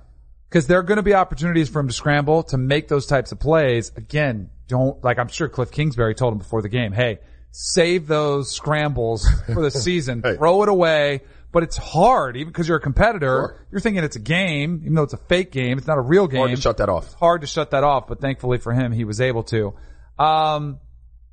[0.51, 3.31] Because there are going to be opportunities for him to scramble to make those types
[3.33, 3.93] of plays.
[3.97, 7.21] Again, don't like I'm sure Kliff Kingsbury told him before the game, hey,
[7.53, 10.37] save those scrambles for the season, Hey.
[10.37, 11.23] throw it away.
[11.53, 13.27] But it's hard, even because you're a competitor.
[13.57, 13.67] Sure.
[13.73, 15.79] You're thinking it's a game, even though it's a fake game.
[15.79, 16.39] It's not a real game.
[16.39, 17.07] Hard to shut that off.
[17.07, 19.75] It's hard to shut that off, but thankfully for him, he was able to.
[20.17, 20.79] Um,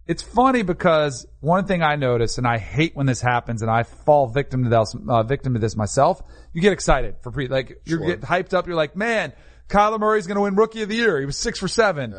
[0.07, 3.83] it's funny because one thing I notice, and I hate when this happens, and I
[3.83, 6.21] fall victim to this, uh, victim to this myself.
[6.53, 8.05] You get excited for pre, like you Sure.
[8.07, 8.67] get hyped up.
[8.67, 9.33] You're like, man,
[9.69, 11.19] Kyler Murray's going to win Rookie of the Year.
[11.19, 12.15] He was six for seven.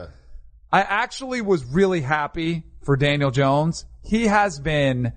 [0.70, 3.86] I actually was really happy for Daniel Jones.
[4.02, 5.12] He has been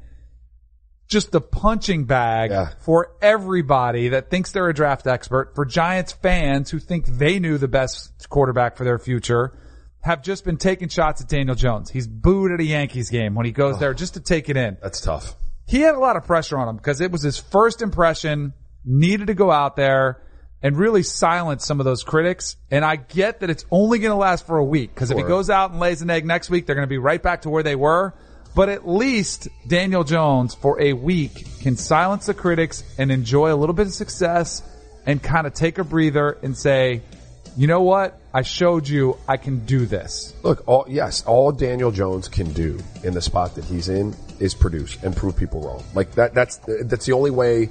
[1.10, 2.70] just the punching bag Yeah.
[2.80, 7.58] for everybody that thinks they're a draft expert, for Giants fans who think they knew
[7.58, 9.52] the best quarterback for their future,
[10.02, 11.90] have just been taking shots at Daniel Jones.
[11.90, 13.80] He's booed at a Yankees game when he goes oh.
[13.80, 14.78] there just to take it in.
[14.82, 15.36] That's tough.
[15.68, 19.28] He had a lot of pressure on him because it was his first impression, needed
[19.28, 20.22] to go out there
[20.64, 22.58] and really silence some of those critics.
[22.70, 25.24] And I get that it's only going to last for a week because if he
[25.24, 27.50] goes out and lays an egg next week, they're going to be right back to
[27.50, 28.14] where they were.
[28.54, 33.56] But at least Daniel Jones for a week can silence the critics and enjoy a
[33.56, 34.62] little bit of success
[35.06, 37.02] and kind of take a breather and say,
[37.58, 38.20] you know what?
[38.34, 40.34] I showed you I can do this.
[40.44, 44.54] Look, all, yes, all Daniel Jones can do in the spot that he's in is
[44.54, 45.84] produce and prove people wrong.
[45.94, 47.70] Like that, that's, that's the only way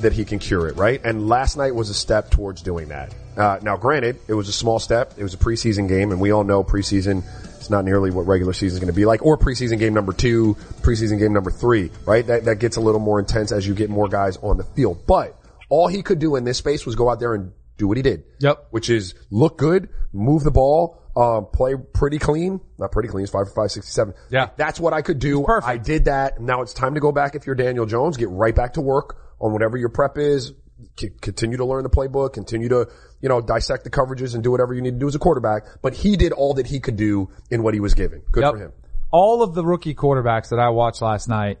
[0.00, 1.00] that he can cure it, right?
[1.04, 3.14] And last night was a step towards doing that.
[3.36, 5.14] Uh, now granted, it was a small step.
[5.16, 7.22] It was a preseason game and we all know preseason
[7.60, 10.12] is not nearly what regular season is going to be like or preseason game number
[10.12, 12.26] two, preseason game number three, right?
[12.26, 15.06] That, that gets a little more intense as you get more guys on the field.
[15.06, 17.96] But all he could do in this space was go out there and do what
[17.96, 18.68] he did Yep.
[18.70, 22.60] which is look good, move the ball, um, play pretty clean.
[22.78, 23.22] Not pretty clean.
[23.24, 24.12] It's five for five, 67.
[24.30, 24.50] Yeah.
[24.56, 25.44] That's what I could do.
[25.44, 25.68] perfect.
[25.68, 26.40] I did that.
[26.40, 27.34] Now it's time to go back.
[27.34, 30.52] If you're Daniel Jones, get right back to work on whatever your prep is.
[30.98, 32.88] C- continue to learn the playbook, continue to,
[33.22, 35.62] you know, dissect the coverages and do whatever you need to do as a quarterback.
[35.80, 38.20] But he did all that he could do in what he was given.
[38.30, 38.52] Good Yep.
[38.52, 38.72] for him.
[39.10, 41.58] All of the rookie quarterbacks that I watched last night,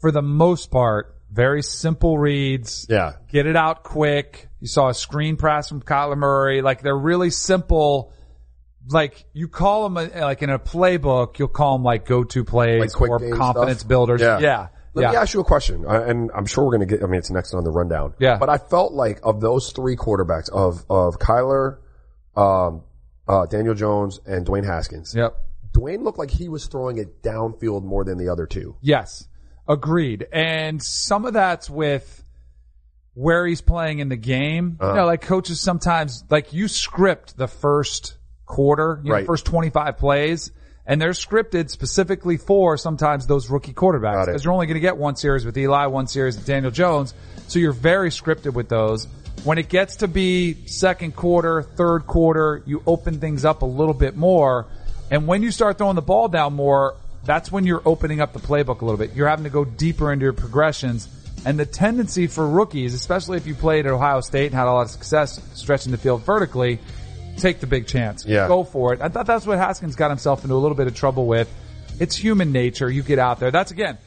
[0.00, 2.86] for the most part, very simple reads.
[2.88, 3.12] Yeah.
[3.30, 4.48] Get it out quick.
[4.62, 6.62] You saw a screen pass from Kyler Murray.
[6.62, 8.12] Like they're really simple.
[8.88, 12.94] Like you call them a, like in a playbook, you'll call them like go-to plays
[12.94, 13.88] Like or confidence stuff?
[13.88, 14.20] builders.
[14.20, 14.38] Yeah.
[14.38, 14.68] Yeah.
[14.94, 15.10] Let yeah.
[15.10, 17.02] me ask you a question, and I'm sure we're going to get.
[17.02, 18.14] I mean, it's next on the rundown.
[18.20, 18.36] Yeah.
[18.38, 21.78] But I felt like of those three quarterbacks, of of Kyler,
[22.36, 22.82] um,
[23.26, 25.12] uh, Daniel Jones, and Dwayne Haskins.
[25.12, 25.34] Yep.
[25.72, 28.76] Dwayne looked like he was throwing it downfield more than the other two.
[28.80, 29.26] Yes.
[29.66, 30.28] Agreed.
[30.32, 32.21] And some of that's with
[33.14, 34.78] where he's playing in the game.
[34.80, 34.92] Uh-huh.
[34.92, 39.26] You know, like coaches sometimes, like you script the first quarter, you know, Right.
[39.26, 40.50] first 25 plays,
[40.86, 44.26] and they're scripted specifically for sometimes those rookie quarterbacks.
[44.26, 47.14] Because you're only going to get one series with Eli, one series with Daniel Jones.
[47.48, 49.06] So you're very scripted with those.
[49.44, 53.94] When it gets to be second quarter, third quarter, you open things up a little
[53.94, 54.66] bit more.
[55.10, 58.38] And when you start throwing the ball down more, that's when you're opening up the
[58.40, 59.14] playbook a little bit.
[59.14, 61.08] You're having to go deeper into your progressions.
[61.44, 64.72] And the tendency for rookies, especially if you played at Ohio State and had a
[64.72, 66.78] lot of success stretching the field vertically,
[67.36, 68.24] take the big chance.
[68.24, 68.46] Yeah.
[68.46, 69.00] Go for it.
[69.00, 71.52] I thought that's what Haskins got himself into a little bit of trouble with.
[71.98, 72.90] It's human nature.
[72.90, 73.50] You get out there.
[73.50, 73.98] That's again,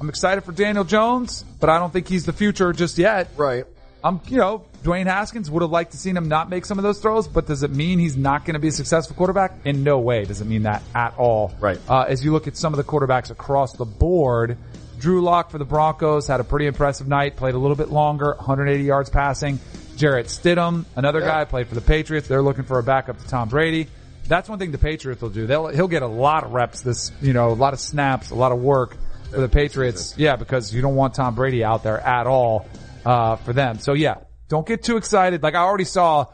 [0.00, 3.30] I'm excited for Daniel Jones, but I don't think he's the future just yet.
[3.36, 3.64] Right.
[4.02, 6.84] I'm, you know, Dwayne Haskins would have liked to seen him not make some of
[6.84, 9.52] those throws, but does it mean he's not going to be a successful quarterback?
[9.64, 11.52] In no way does it mean that at all.
[11.58, 11.80] Right.
[11.88, 14.56] Uh, as you look at some of the quarterbacks across the board,
[14.98, 18.34] Drew Lock for the Broncos had a pretty impressive night, played a little bit longer,
[18.36, 19.60] 180 yards passing.
[19.96, 22.28] Jarrett Stidham, another guy, played for the Patriots.
[22.28, 23.88] They're looking for a backup to Tom Brady.
[24.28, 25.46] That's one thing the Patriots will do.
[25.46, 28.34] They'll, he'll get a lot of reps this, you know, a lot of snaps, a
[28.34, 28.96] lot of work
[29.30, 30.14] for the Patriots.
[30.16, 32.68] Yeah, because you don't want Tom Brady out there at all,
[33.04, 33.78] uh, for them.
[33.78, 35.42] So yeah, don't get too excited.
[35.42, 36.26] Like I already saw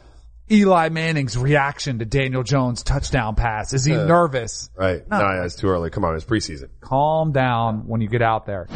[0.51, 3.73] Eli Manning's reaction to Daniel Jones' touchdown pass.
[3.73, 4.69] Is he uh, nervous?
[4.77, 5.03] Right.
[5.09, 5.89] No, yeah, it's too early.
[5.89, 6.69] Come on, it's preseason.
[6.81, 8.69] calm down when you get out there.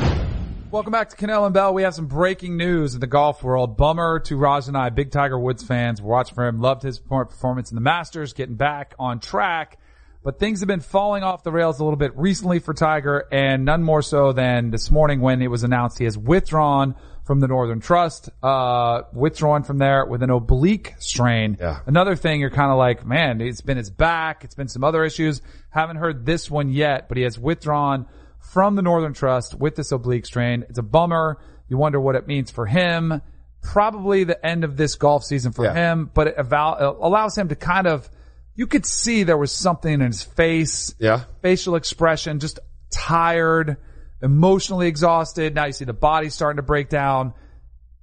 [0.70, 1.74] Welcome back to Kanell and Bell.
[1.74, 3.76] We have some breaking news in the golf world.
[3.76, 6.00] Bummer to Raj and I, big Tiger Woods fans.
[6.00, 6.59] We're watching for him.
[6.59, 9.78] Loved his performance in the Masters, getting back on track.
[10.24, 13.66] But things have been falling off the rails a little bit recently for Tiger and
[13.66, 16.94] none more so than this morning when it was announced he has withdrawn
[17.29, 21.59] from the Northern Trust, uh, withdrawn from there with an oblique strain.
[21.61, 21.81] Yeah.
[21.85, 24.45] Another thing you're kind of like, man, it's been his back.
[24.45, 25.43] It's been some other issues.
[25.69, 28.07] Haven't heard this one yet, but he has withdrawn
[28.41, 30.64] from the Northern Trust with this oblique strain.
[30.71, 31.37] It's a bummer.
[31.69, 33.21] You wonder what it means for him.
[33.62, 35.75] Probably the end of this golf season for Yeah.
[35.75, 38.09] him, but it avow- uh, allows him to kind of,
[38.55, 41.25] you could see there was something in his face, Yeah.
[41.43, 42.59] facial expression, just
[42.91, 43.77] tired,
[44.22, 45.54] emotionally exhausted.
[45.54, 47.35] Now you see the body starting to break down.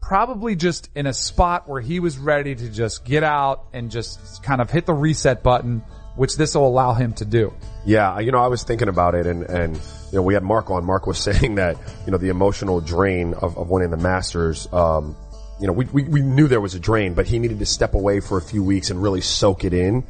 [0.02, 4.44] Probably just in a spot where he was ready to just get out and just
[4.44, 5.84] kind of hit the reset button,
[6.16, 7.54] which this will allow him to do.
[7.86, 10.70] Yeah, you know, I was thinking about it and, and, you know, we had Mark
[10.70, 10.86] on.
[10.86, 15.16] Mark was saying that, you know, the emotional drain of, of winning the Masters, um,
[15.60, 17.94] you know, we, we, we knew there was a drain, but he needed to step
[17.94, 20.06] away for a few weeks and really soak it in.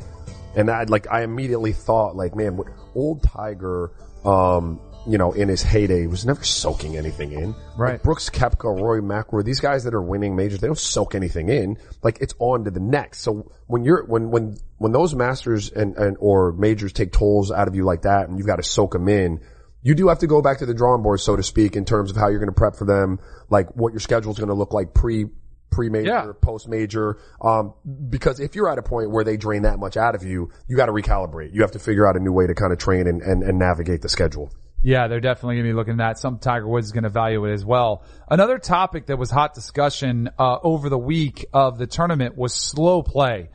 [0.55, 2.59] And that, like, I immediately thought, like, man,
[2.95, 3.91] old Tiger,
[4.23, 7.55] um, you know, in his heyday was never soaking anything in.
[7.77, 7.93] Right.
[7.93, 11.49] Like Brooks Koepka, Rory McIlroy, these guys that are winning majors, they don't soak anything
[11.49, 11.77] in.
[12.03, 13.19] Like it's on to the next.
[13.21, 17.67] So when you're, when, when, when those masters and, and, or majors take tolls out
[17.67, 19.41] of you like that and you've got to soak them in,
[19.83, 22.09] you do have to go back to the drawing board, so to speak, in terms
[22.09, 24.55] of how you're going to prep for them, like what your schedule is going to
[24.55, 25.25] look like pre,
[25.69, 26.31] pre-major, Yeah.
[26.41, 27.17] post-major.
[27.39, 27.75] Um,
[28.09, 30.75] because if you're at a point where they drain that much out of you, you
[30.75, 31.53] got to recalibrate.
[31.53, 33.59] You have to figure out a new way to kind of train and, and, and
[33.59, 34.49] navigate the schedule.
[34.86, 36.19] Yeah, they're definitely going to be looking at that.
[36.19, 38.04] Some Tiger Woods is going to value it as well.
[38.30, 43.02] Another topic that was hot discussion uh, over the week of the tournament was slow
[43.02, 43.50] play.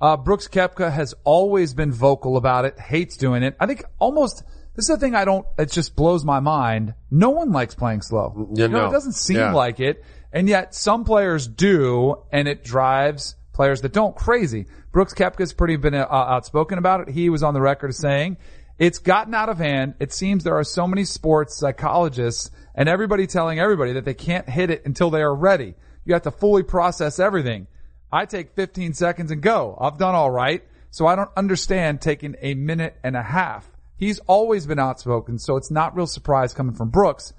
[0.00, 3.56] Uh, Brooks Koepka has always been vocal about it, hates doing it.
[3.58, 4.44] I think almost
[4.76, 5.44] this is the thing I don't.
[5.58, 6.94] It just blows my mind.
[7.10, 8.48] No one likes playing slow.
[8.54, 8.88] Yeah, You know, no.
[8.88, 9.52] it doesn't seem Yeah.
[9.52, 14.66] like it, and yet some players do, and it drives players that don't crazy.
[14.92, 17.08] Brooks Koepka's pretty been uh, outspoken about it.
[17.08, 18.36] He was on the record saying
[18.78, 19.94] it's gotten out of hand.
[19.98, 24.48] It seems there are so many sports psychologists and everybody telling everybody that they can't
[24.48, 25.74] hit it until they are ready.
[26.04, 27.66] You have to fully process everything.
[28.10, 29.76] I take 15 seconds and go.
[29.80, 30.62] I've done all right.
[30.90, 33.68] So I don't understand taking a minute and a half.
[33.96, 37.32] He's always been outspoken, so it's not real surprise coming from Brooks.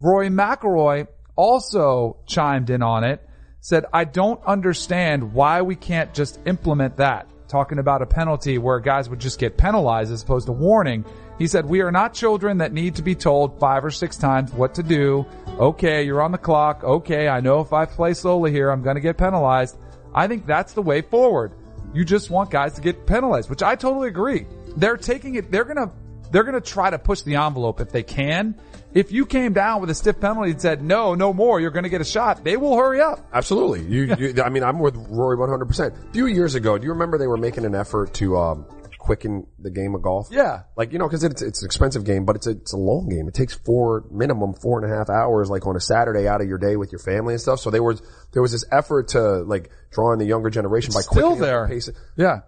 [0.00, 3.26] Rory McIlroy also chimed in on it,
[3.60, 7.28] said, I don't understand why we can't just implement that.
[7.52, 11.04] Talking about a penalty where guys would just get penalized as opposed to warning.
[11.38, 14.52] He said, we are not children that need to be told five or six times
[14.54, 15.26] what to do.
[15.58, 16.82] Okay, you're on the clock.
[16.82, 19.76] Okay, I know if I play slowly here, I'm going to get penalized.
[20.14, 21.52] I think that's the way forward.
[21.92, 24.46] You just want guys to get penalized, which I totally agree.
[24.76, 25.92] They're taking it, they're going to,
[26.30, 28.58] they're going to try to push the envelope if they can.
[28.94, 31.84] If you came down with a stiff penalty and said, no, no more, you're going
[31.84, 33.26] to get a shot, they will hurry up.
[33.32, 33.82] Absolutely.
[33.84, 36.08] You, you, I mean, I'm with Rory 100%.
[36.10, 38.66] A few years ago, do you remember they were making an effort to, um,
[38.98, 40.28] quicken the game of golf?
[40.30, 40.62] Yeah.
[40.76, 43.08] Like, you know, cause it's, it's an expensive game, but it's a, it's a long
[43.08, 43.26] game.
[43.26, 46.46] It takes four, minimum four and a half hours, like on a Saturday out of
[46.46, 47.58] your day with your family and stuff.
[47.60, 48.00] So there was,
[48.32, 51.66] there was this effort to like draw in the younger generation by Still the there.
[51.66, 51.90] pace.
[52.16, 52.40] Yeah.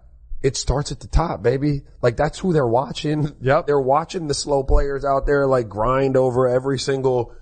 [0.45, 1.81] It starts at the top, baby.
[2.01, 3.35] Like that's who they're watching.
[3.41, 3.65] Yep.
[3.67, 7.33] They're watching the slow players out there like grind over every single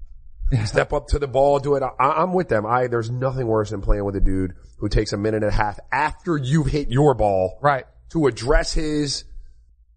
[0.64, 1.82] step up to the ball, do it.
[1.82, 1.90] I,
[2.22, 2.64] I'm with them.
[2.64, 5.54] I, there's nothing worse than playing with a dude who takes a minute and a
[5.54, 7.84] half after you've hit your ball Right.
[8.10, 9.24] to address his,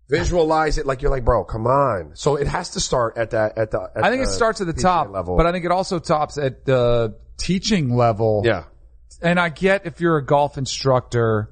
[0.09, 2.11] visualize it like you're like, bro, come on.
[2.15, 4.67] So it has to start at that, at the, at I think it starts at
[4.67, 5.37] the top, level.
[5.37, 8.41] but I think it also tops at the teaching level.
[8.45, 8.63] yeah.
[9.21, 11.49] And I get if you're a golf instructor,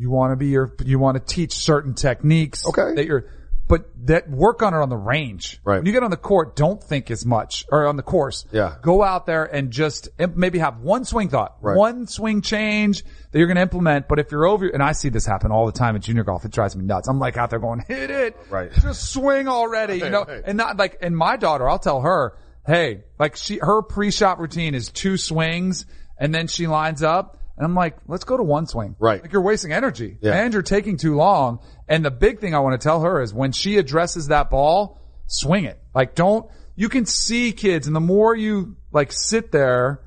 [0.00, 2.66] you want to be your, you want to teach certain techniques.
[2.66, 2.94] Okay.
[2.94, 3.26] That you're,
[3.68, 5.60] but that work on it on the range.
[5.62, 5.76] Right.
[5.76, 8.46] When you get on the court, don't think as much, or on the course.
[8.50, 8.76] Yeah.
[8.82, 11.76] Go out there and just maybe have one swing thought, Right.
[11.76, 14.08] one swing change that you're going to implement.
[14.08, 16.44] But if you're over, and I see this happen all the time at junior golf,
[16.44, 17.06] it drives me nuts.
[17.08, 18.36] I'm like out there going, hit it.
[18.48, 18.72] Right.
[18.72, 20.42] Just swing already, you know, right.
[20.44, 22.36] and not like, and my daughter, I'll tell her,
[22.66, 25.84] hey, like she, her pre-shot routine is two swings
[26.18, 28.96] and then she lines up and I'm like, let's go to one swing.
[28.98, 29.20] Right.
[29.20, 30.32] Like you're wasting energy Yeah.
[30.42, 31.58] and you're taking too long.
[31.86, 34.98] And the big thing I want to tell her is when she addresses that ball,
[35.26, 35.78] swing it.
[35.94, 40.00] Like don't, you can see kids and the more you like sit there,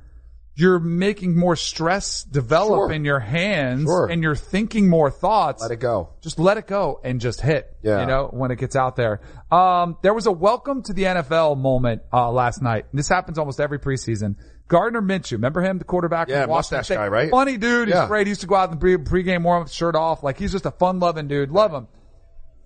[0.56, 2.92] you're making more stress develop Sure.
[2.92, 4.08] in your hands Sure.
[4.08, 6.10] and you're thinking more thoughts Let it go.
[6.22, 7.76] just let it go and just hit.
[7.84, 8.02] Yeah.
[8.02, 9.22] You know, when it gets out there.
[9.52, 12.86] Um, there was a welcome to the NFL moment, uh, last night.
[12.94, 14.36] This happens almost every preseason.
[14.74, 16.30] Gardner Minshew, remember him, the quarterback?
[16.30, 16.96] Yeah, from Washington mustache State?
[16.96, 17.30] guy, right?
[17.30, 17.90] Funny dude.
[17.90, 18.08] He's Yeah.
[18.08, 18.26] great.
[18.26, 20.24] He used to go out in the pre- pregame warm up, shirt off.
[20.24, 21.52] Like he's just a fun loving dude.
[21.52, 21.88] Love him.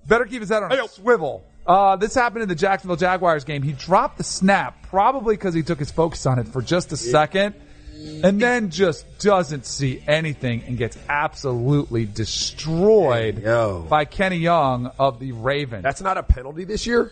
[0.08, 1.43] Better keep his head on a swivel.
[1.65, 3.62] Uh, this happened in the Jacksonville Jaguars game.
[3.62, 6.98] He dropped the snap, probably because he took his focus on it for just a
[6.98, 7.56] second,
[8.24, 13.86] and then just doesn't see anything and gets absolutely destroyed Yo.
[13.89, 15.84] by Kenny Young of the Ravens.
[15.84, 17.12] That's not a penalty this year?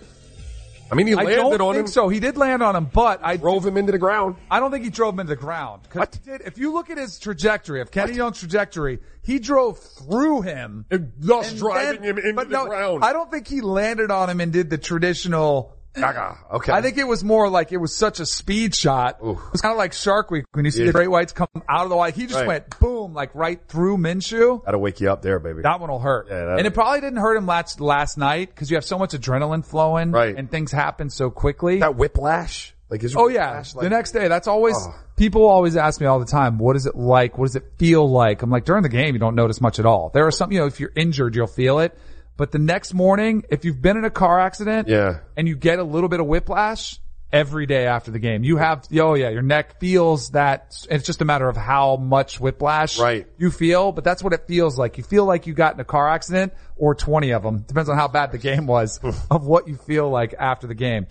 [0.91, 2.09] I mean, he I landed don't on think him, so.
[2.09, 4.35] He did land on him, but I drove him into the ground.
[4.51, 5.81] I don't think he drove him into the ground.
[5.91, 6.17] What?
[6.23, 10.85] did- if you look at his trajectory, of Kenny Young's trajectory, he drove through him.
[10.91, 13.03] And thus and driving him into but the no, ground.
[13.03, 15.74] I don't think he landed on him and did the traditional.
[16.01, 16.37] Gaga.
[16.53, 16.71] Okay.
[16.73, 19.17] I think it was more like it was such a speed shot.
[19.25, 19.37] Oof.
[19.37, 20.87] It was kind of like Shark Week when you see Yeah.
[20.87, 22.15] the great whites come out of the white.
[22.15, 22.47] He just Right.
[22.47, 24.63] went boom, like right through Minshew.
[24.65, 25.61] That'll wake you up there, baby.
[25.63, 26.27] That one will hurt.
[26.29, 29.11] Yeah, and it probably didn't hurt him last last night because you have so much
[29.13, 30.35] adrenaline flowing, Right.
[30.37, 31.79] And things happen so quickly.
[31.79, 32.73] that whiplash.
[32.89, 33.47] Like his Oh yeah.
[33.47, 34.93] whiplash, the next day, that's always, Oh.
[35.17, 37.35] people always ask me all the time, what is it like?
[37.37, 38.43] What does it feel like?
[38.43, 40.11] I'm like, during the game, you don't notice much at all.
[40.13, 41.97] There are some, you know, if you're injured, you'll feel it.
[42.37, 45.19] But the next morning, if you've been in a car accident Yeah.
[45.37, 46.99] and you get a little bit of whiplash
[47.31, 51.21] every day after the game, you have, oh yeah, your neck feels that, it's just
[51.21, 53.25] a matter of how much whiplash Right.
[53.37, 54.97] you feel, but that's what it feels like.
[54.97, 57.59] You feel like you got in a car accident or 20 of them.
[57.67, 58.99] Depends on how bad the game was
[59.31, 61.07] of what you feel like after the game.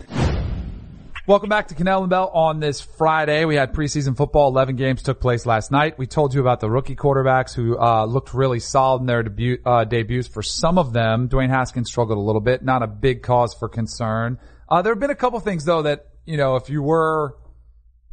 [1.27, 3.45] Welcome back to Kanell and Bell on this Friday.
[3.45, 4.47] We had preseason football.
[4.49, 5.97] 11 games took place last night.
[5.97, 9.57] We told you about the rookie quarterbacks who, uh, looked really solid in their debut,
[9.65, 10.27] uh, debuts.
[10.27, 12.63] For some of them, Dwayne Haskins struggled a little bit.
[12.63, 14.37] Not a big cause for concern.
[14.69, 17.35] Uh, there have been a couple things though that, you know, if you were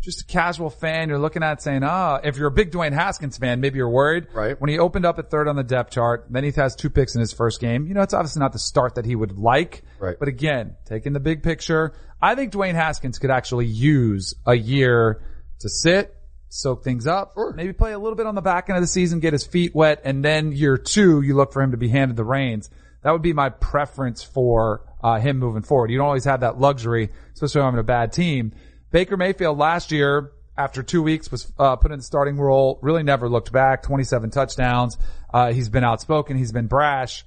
[0.02, 3.38] just a casual fan, you're looking at saying, ah, if you're a big Dwayne Haskins
[3.38, 4.26] fan, maybe you're worried.
[4.34, 4.60] Right.
[4.60, 7.14] When he opened up at third on the depth chart, then he has two picks
[7.14, 7.86] in his first game.
[7.86, 9.82] You know, it's obviously not the start that he would like.
[10.00, 10.16] Right.
[10.18, 15.22] But again, taking the big picture, I think Dwayne Haskins could actually use a year
[15.60, 16.14] to sit,
[16.48, 17.52] soak things up, Sure.
[17.52, 19.72] maybe play a little bit on the back end of the season, get his feet
[19.74, 22.68] wet, and then year two, you look for him to be handed the reins.
[23.02, 25.90] That would be my preference for uh, him moving forward.
[25.90, 28.52] You don't always have that luxury, especially when I'm in a bad team.
[28.92, 32.78] Baker Mayfield last year, after two weeks, was uh, put in the starting role.
[32.82, 33.82] Really never looked back.
[33.82, 34.98] 27 touchdowns.
[35.32, 36.36] Uh, he's been outspoken.
[36.36, 37.24] He's been brash.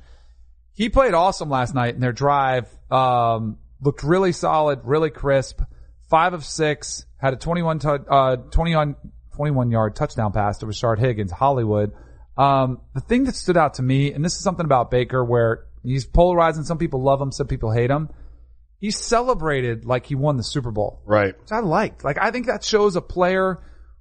[0.74, 2.68] He played awesome last night in their drive.
[2.91, 5.61] Um, looked really solid, really crisp.
[6.09, 7.05] Five of six.
[7.18, 8.95] Had a 21 tou- uh, 21,
[9.36, 11.93] 21 yard touchdown pass to Rashard Higgins, Hollywood.
[12.38, 15.66] Um, the thing that stood out to me, and this is something about Baker where
[15.82, 16.63] he's polarizing.
[16.63, 18.09] Some people love him, some people hate him.
[18.80, 21.39] He celebrated like he won the Super Bowl Right.
[21.39, 22.03] which I liked.
[22.03, 23.59] Like I think that shows a player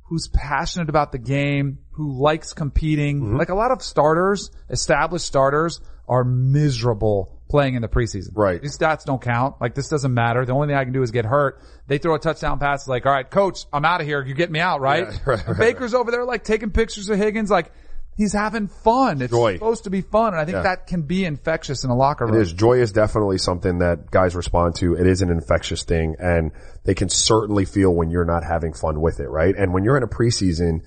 [0.08, 3.20] who's passionate about the game, who likes competing.
[3.20, 3.36] Mm-hmm.
[3.36, 8.30] Like a lot of starters, established starters are miserable playing in the preseason.
[8.34, 8.60] Right.
[8.60, 9.56] These stats don't count.
[9.60, 10.44] Like this doesn't matter.
[10.44, 11.60] The only thing I can do is get hurt.
[11.86, 12.88] They throw a touchdown pass.
[12.88, 14.24] Like, all right, coach, I'm out of here.
[14.24, 15.06] You get me out, right?
[15.10, 17.50] Yeah, right, right, Baker's over there like taking pictures of Higgins.
[17.50, 17.72] Like
[18.16, 19.20] he's having fun.
[19.22, 19.54] It's Joy.
[19.54, 20.32] supposed to be fun.
[20.34, 20.62] And I think Yeah.
[20.62, 22.34] that can be infectious in a locker room.
[22.36, 22.52] It is.
[22.52, 24.94] Joy is definitely something that guys respond to.
[24.94, 26.52] It is an infectious thing and
[26.84, 29.54] they can certainly feel when you're not having fun with it, right?
[29.56, 30.80] And when you're in a preseason,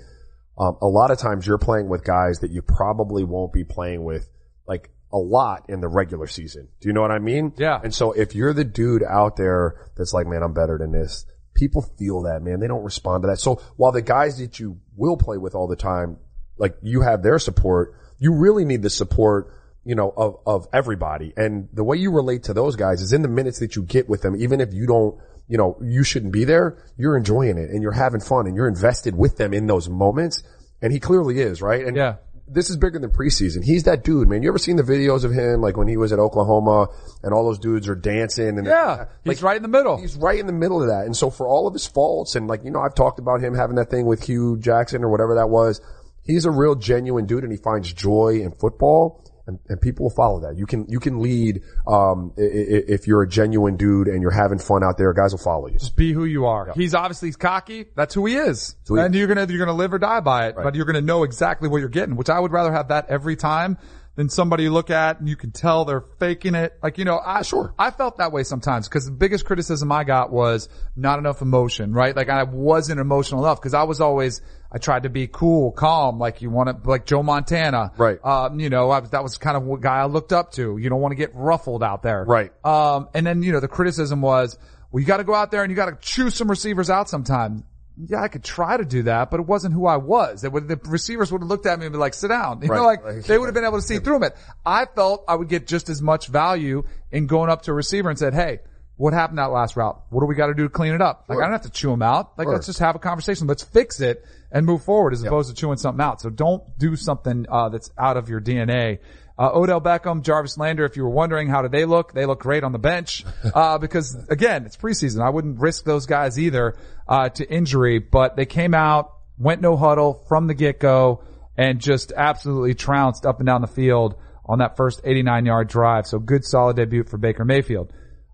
[0.58, 4.04] um, a lot of times you're playing with guys that you probably won't be playing
[4.04, 4.30] with
[4.68, 6.68] like a lot in the regular season.
[6.82, 7.54] Do you know what I mean?
[7.58, 7.80] Yeah.
[7.84, 11.26] And so if you're the dude out there that's like, man, I'm better than this,
[11.54, 12.60] people feel that, man.
[12.60, 13.40] They don't respond to that.
[13.40, 16.18] So while the guys that you will play with all the time,
[16.58, 19.54] like you have their support, you really need the support,
[19.84, 21.34] you know, of, of everybody.
[21.38, 24.10] And the way you relate to those guys is in the minutes that you get
[24.10, 27.70] with them, even if you don't, you know, you shouldn't be there, you're enjoying it
[27.70, 30.44] and you're having fun and you're invested with them in those moments.
[30.82, 31.86] And he clearly is, right?
[31.86, 32.16] And Yeah.
[32.50, 33.64] this is bigger than preseason.
[33.64, 34.42] He's that dude, man.
[34.44, 36.88] You ever seen the videos of him, like when he was at Oklahoma
[37.24, 39.06] and all those dudes are dancing and yeah.
[39.24, 39.98] He's right in the middle.
[39.98, 41.06] He's right in the middle of that.
[41.06, 43.54] And so for all of his faults and like, you know, I've talked about him
[43.56, 45.80] having that thing with Hue Jackson or whatever that was.
[46.28, 50.16] He's a real genuine dude and he finds joy in football and, and people will
[50.16, 50.58] follow that.
[50.58, 54.84] You can, you can lead, um, if you're a genuine dude and you're having fun
[54.84, 55.80] out there, guys will follow you.
[55.80, 56.74] Just be who you are.
[56.76, 57.86] He's obviously cocky.
[57.96, 58.76] That's who he is.
[58.88, 59.20] who he and is.
[59.20, 61.78] you're gonna, you're gonna live or die by it, but you're gonna know exactly what
[61.78, 63.78] you're getting, which I would rather have that every time
[64.18, 66.74] than somebody you look at and you can tell they're faking it.
[66.82, 67.74] Like, you know, I, Sure.
[67.78, 71.94] I felt that way sometimes because the biggest criticism I got was not enough emotion,
[71.94, 72.16] right?
[72.16, 74.42] Like I wasn't emotional enough because I was always,
[74.72, 77.92] I tried to be cool, calm, like you want to, like Joe Montana.
[77.96, 78.18] Right.
[78.26, 80.80] Um, you know, I was, that was kind of what guy I looked up to.
[80.80, 82.26] You don't want to get ruffled out there.
[82.26, 82.52] Right.
[82.66, 84.58] Um, and then, you know, the criticism was,
[84.92, 87.08] well, you got to go out there and you got to choose some receivers out
[87.08, 87.66] sometime.
[88.06, 90.44] Yeah, I could try to do that, but it wasn't who I was.
[90.44, 92.60] It would, the receivers would have looked at me and be like, sit down.
[92.62, 94.36] You know, like, Like- they would have been able to see through it.
[94.66, 98.10] I felt I would get just as much value in going up to a receiver
[98.10, 98.60] and said, hey,
[98.98, 100.02] what happened that last route?
[100.10, 101.26] What do we got to do to clean it up?
[101.28, 102.38] Like, I don't have to chew them out.
[102.38, 102.54] Like, Sure.
[102.54, 103.46] let's just have a conversation.
[103.48, 106.22] Let's fix it and move forward as opposed to chewing something out.
[106.22, 109.00] So don't do something, uh, that's out of your DNA.
[109.40, 112.40] Uh, Odell Beckham, Jarvis Landry, if you were wondering how do they look, they look
[112.40, 113.24] great on the bench,
[113.54, 115.24] uh, because again, it's preseason.
[115.24, 116.76] I wouldn't risk those guys either,
[117.08, 121.24] uh, to injury, but they came out, went no huddle from the get-go
[121.56, 124.16] and just absolutely trounced up and down the field
[124.46, 126.08] on that first 89 yard drive.
[126.08, 127.92] So good solid debut for Baker Mayfield.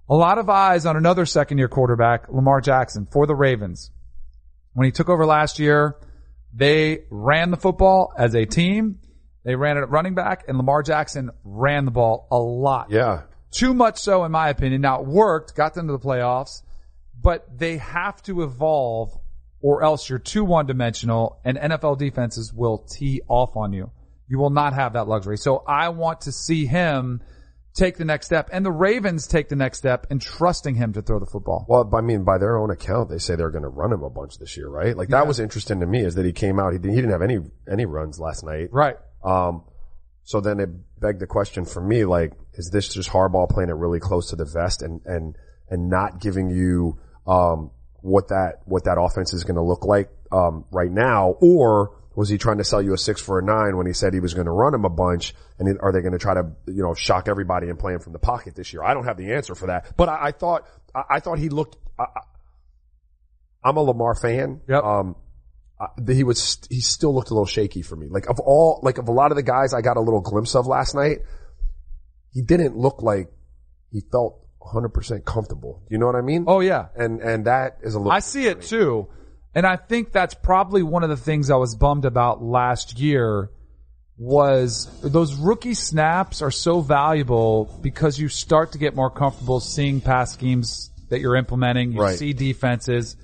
[0.10, 3.92] A lot of eyes on another second year quarterback, Lamar Jackson for the Ravens.
[4.74, 5.96] When he took over last year,
[6.54, 9.00] they ran the football as a team.
[9.44, 12.90] They ran it at running back and Lamar Jackson ran the ball a lot.
[12.90, 13.24] Yeah.
[13.52, 14.82] Too much so in my opinion.
[14.82, 16.64] Now it worked, got them to the playoffs,
[17.20, 19.18] but they have to evolve
[19.62, 23.92] or else you're too one dimensional and NFL defenses will tee off on you.
[24.28, 25.38] You will not have that luxury.
[25.38, 27.22] So I want to see him
[27.74, 31.02] take the next step and the Ravens take the next step in trusting him to
[31.02, 31.66] throw the football.
[31.68, 34.10] Well, I mean, by their own account, they say they're going to run him a
[34.10, 34.96] bunch this year, right?
[34.96, 37.12] Like that was interesting to me is that he came out, he didn't, he didn't
[37.12, 37.40] have any,
[37.70, 38.70] any runs last night.
[38.72, 38.96] Right.
[39.24, 39.64] Um,
[40.24, 40.70] so then it
[41.00, 44.36] begged the question for me, like, is this just Harbaugh playing it really close to
[44.36, 45.38] the vest and, and,
[45.70, 47.72] and not giving you, um,
[48.02, 51.36] what that, what that offense is going to look like, um, right now?
[51.42, 54.14] Or was he trying to sell you a six for a nine when he said
[54.14, 55.34] he was going to run him a bunch?
[55.60, 58.14] And are they going to try to, you know, shock everybody and play him from
[58.14, 58.84] the pocket this year?
[58.84, 61.50] I don't have the answer for that, but I, I thought, I, I thought he
[61.50, 62.06] looked, I,
[63.64, 64.62] I'm a Lamar fan.
[64.68, 64.84] Yep.
[64.84, 65.16] Um,
[65.80, 68.08] uh, he was he still looked a little shaky for me.
[68.10, 70.56] Like of all like of a lot of the guys I got a little glimpse
[70.56, 71.20] of last night,
[72.32, 73.32] he didn't look like
[73.92, 75.84] he felt 100% comfortable.
[75.90, 76.46] You know what I mean?
[76.48, 76.88] Oh yeah.
[76.96, 79.08] And and that is a little I see it too.
[79.56, 83.52] And I think that's probably one of the things I was bummed about last year
[84.18, 90.02] was those rookie snaps are so valuable because you start to get more comfortable seeing
[90.02, 91.92] pass schemes that you're implementing.
[91.92, 92.18] You Right.
[92.18, 93.16] see defenses.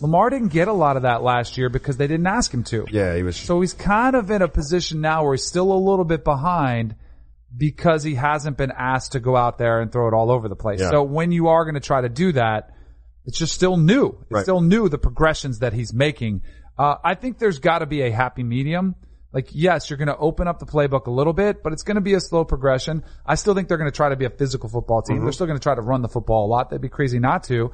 [0.00, 2.86] Lamar didn't get a lot of that last year because they didn't ask him to.
[2.90, 5.78] Yeah, he was So he's kind of in a position now where he's still a
[5.78, 6.94] little bit behind
[7.56, 10.56] because he hasn't been asked to go out there and throw it all over the
[10.56, 10.80] place.
[10.80, 10.90] Yeah.
[10.90, 12.70] So when you are going to try to do that,
[13.26, 14.18] it's just still new.
[14.22, 14.42] It's Right.
[14.42, 16.42] still new, the progressions that he's making.
[16.78, 18.94] Uh, I think there's got to be a happy medium.
[19.32, 21.96] Like, yes, you're going to open up the playbook a little bit, but it's going
[21.96, 23.04] to be a slow progression.
[23.24, 25.12] I still think they're going to try to be a physical football Mm-hmm.
[25.14, 25.22] team.
[25.24, 26.70] They're still going to try to run the football a lot.
[26.70, 27.70] They'd be crazy not to.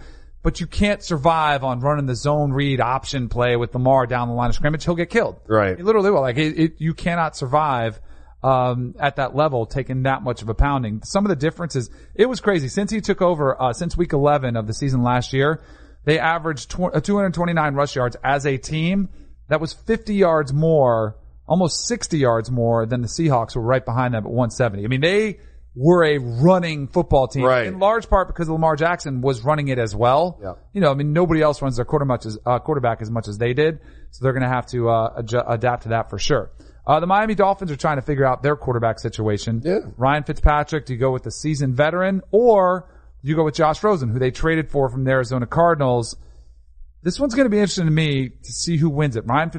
[0.46, 4.34] But you can't survive on running the zone read option play with Lamar down the
[4.34, 4.84] line of scrimmage.
[4.84, 5.40] He'll get killed.
[5.48, 5.76] Right.
[5.76, 6.20] He literally will.
[6.20, 8.00] Like, it, it, you cannot survive
[8.44, 11.02] um, at that level, taking that much of a pounding.
[11.02, 12.68] Some of the differences, it was crazy.
[12.68, 15.62] Since he took over, uh, since week 11 of the season last year,
[16.04, 19.08] they averaged tw- uh, 229 rush yards as a team.
[19.48, 21.16] that was 50 yards more,
[21.48, 24.84] almost 60 yards more than the Seahawks were right behind them at 170.
[24.84, 25.40] I mean, they
[25.78, 27.66] were a running football team Right.
[27.66, 30.38] in large part because Lamar Jackson was running it as well.
[30.42, 30.54] Yeah.
[30.72, 33.28] You know, I mean, nobody else runs their quarter much as, uh, quarterback as much
[33.28, 33.78] as they did.
[34.10, 36.50] So they're going to have to, uh, adapt to that for sure.
[36.86, 39.60] Uh, the Miami Dolphins are trying to figure out their quarterback situation.
[39.64, 39.80] Yeah.
[39.98, 42.88] Ryan Fitzpatrick, do you go with the seasoned veteran or
[43.22, 46.16] do you go with Josh Rosen, who they traded for from the Arizona Cardinals?
[47.02, 49.24] This one's going to be interesting to me to see who wins it.
[49.26, 49.50] Ryan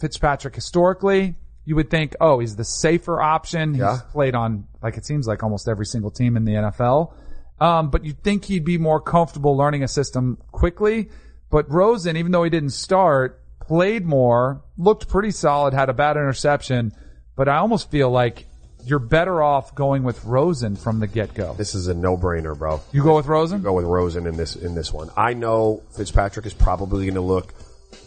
[0.00, 3.74] Fitzpatrick, historically, you would think, oh, he's the safer option.
[3.74, 3.98] He's Yeah.
[4.12, 7.12] played on, like it seems like almost every single team in the NFL.
[7.60, 11.10] Um, but you'd think he'd be more comfortable learning a system quickly.
[11.50, 16.16] But Rosen, even though he didn't start, played more, looked pretty solid, had a bad
[16.16, 16.92] interception.
[17.36, 18.46] But I almost feel like
[18.86, 21.52] you're better off going with Rosen from the get-go.
[21.54, 22.80] This is a no-brainer, bro.
[22.92, 23.60] You go with Rosen?
[23.60, 25.10] Go with Rosen in this in this one.
[25.16, 27.52] I know Fitzpatrick is probably going to look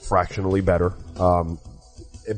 [0.01, 1.59] fractionally better, um,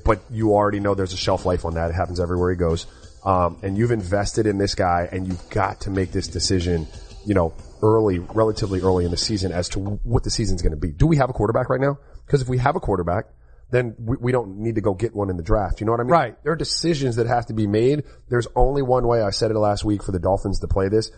[0.03, 1.89] but you already know there's a shelf life on that.
[1.89, 2.87] It happens everywhere he goes,
[3.23, 6.87] um, and you've invested in this guy, and you've got to make this decision.
[7.25, 10.77] You know, early, relatively early in the season, as to what the season's going to
[10.77, 10.91] be.
[10.91, 11.97] Do we have a quarterback right now?
[12.25, 13.25] Because if we have a quarterback,
[13.71, 15.79] then we, we don't need to go get one in the draft.
[15.79, 16.11] You know what I mean?
[16.11, 16.43] Right.
[16.43, 18.03] There are decisions that have to be made.
[18.29, 19.21] There's only one way.
[19.21, 21.11] I said it last week for the Dolphins to play this.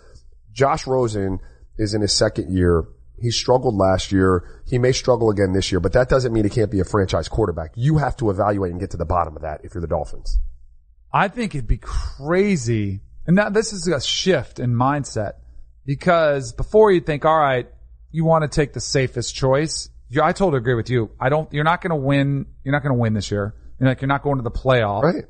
[0.51, 1.39] Josh Rosen
[1.78, 2.86] is in his second year.
[3.20, 4.61] He struggled last year.
[4.68, 7.28] He may struggle again this year, but that doesn't mean he can't be a franchise
[7.28, 7.72] quarterback.
[7.76, 10.39] You have to evaluate and get to the bottom of that if you're the Dolphins.
[11.11, 13.01] I think it'd be crazy.
[13.26, 15.34] And now this is a shift in mindset
[15.86, 17.68] because before you'd think, all right,
[18.11, 19.89] you want to take the safest choice.
[20.09, 21.11] You, I totally agree with you.
[21.20, 22.45] I don't, you're not going to win.
[22.63, 23.55] You're not going to win this year.
[23.80, 25.03] You're like, you're not going to the playoff.
[25.03, 25.26] Right.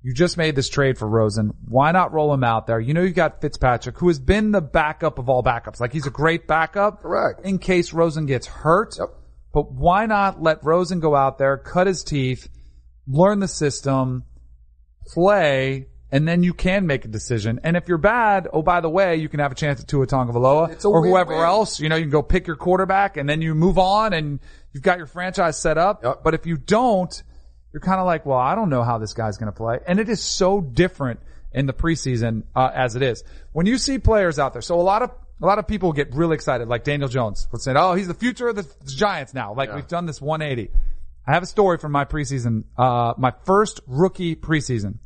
[0.00, 1.52] You just made this trade for Rosen.
[1.66, 2.78] Why not roll him out there?
[2.78, 5.80] You know you got Fitzpatrick, who has been the backup of all backups.
[5.80, 7.02] Like he's a great backup.
[7.02, 7.44] Correct.
[7.44, 8.96] In case Rosen gets hurt.
[8.98, 9.08] Yep.
[9.52, 12.48] But why not let Rosen go out there, cut his teeth,
[13.08, 14.24] learn the system,
[15.06, 17.60] play, and then you can make a decision.
[17.64, 20.06] And if you're bad, oh by the way, you can have a chance at Tua
[20.06, 21.46] Tagovailoa or whoever win-win.
[21.46, 21.80] else.
[21.80, 24.38] You know, you can go pick your quarterback and then you move on and
[24.72, 26.04] you've got your franchise set up.
[26.04, 26.20] Yep.
[26.22, 27.22] But if you don't,
[27.72, 29.78] you're kind of like, well, I don't know how this guy's going to play.
[29.86, 31.20] And it is so different
[31.52, 33.22] in the preseason uh, as it is.
[33.52, 35.10] When you see players out there, so a lot of
[35.40, 38.14] a lot of people get really excited, like Daniel Jones, would say, "Oh, he's the
[38.14, 40.70] future of the Giants now." Like we've done this 180.
[41.26, 44.98] I have a story from my preseason, uh, my first rookie preseason.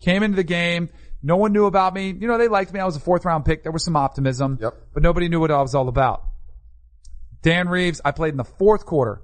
[0.00, 0.88] Came into the game.
[1.22, 2.10] No one knew about me.
[2.18, 2.80] You know, they liked me.
[2.80, 3.62] I was a fourth round pick.
[3.62, 4.74] There was some optimism, Yep.
[4.94, 6.22] but nobody knew what I was all about.
[7.42, 9.20] Dan Reeves, I played in the fourth quarter.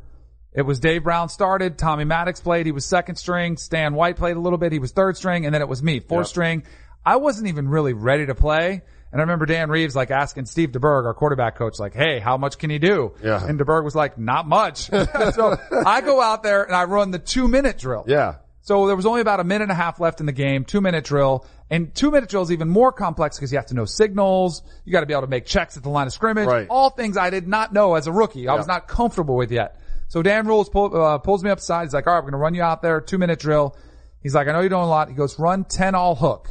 [0.53, 4.36] It was Dave Brown started, Tommy Maddox played, he was second string, Stan White played
[4.36, 6.28] a little bit, he was third string, and then it was me, fourth Yep.
[6.28, 6.62] string.
[7.07, 8.82] I wasn't even really ready to play.
[9.12, 12.36] And I remember Dan Reeves like asking Steve DeBerg, our quarterback coach, like, hey, how
[12.36, 13.12] much can he do?
[13.22, 13.44] Yeah.
[13.44, 14.82] And DeBerg was like, not much.
[14.90, 18.05] so I go out there and I run the two minute drill.
[18.07, 18.36] Yeah.
[18.62, 20.80] So there was only about a minute and a half left in the game, two
[20.80, 23.84] minute drill, and two minute drill is even more complex because you have to know
[23.84, 24.62] signals.
[24.84, 26.46] You got to be able to make checks at the line of scrimmage.
[26.46, 26.68] Right.
[26.70, 28.46] All things I did not know as a rookie.
[28.46, 29.76] I was not comfortable with yet.
[30.11, 31.85] So Dan Reeves pull, uh, pulls me up aside.
[31.85, 33.77] He's like, all right, we're going to run you out there, two minute drill.
[34.23, 35.09] He's like, I know you're doing a lot.
[35.09, 36.49] He goes, run 10 all hook.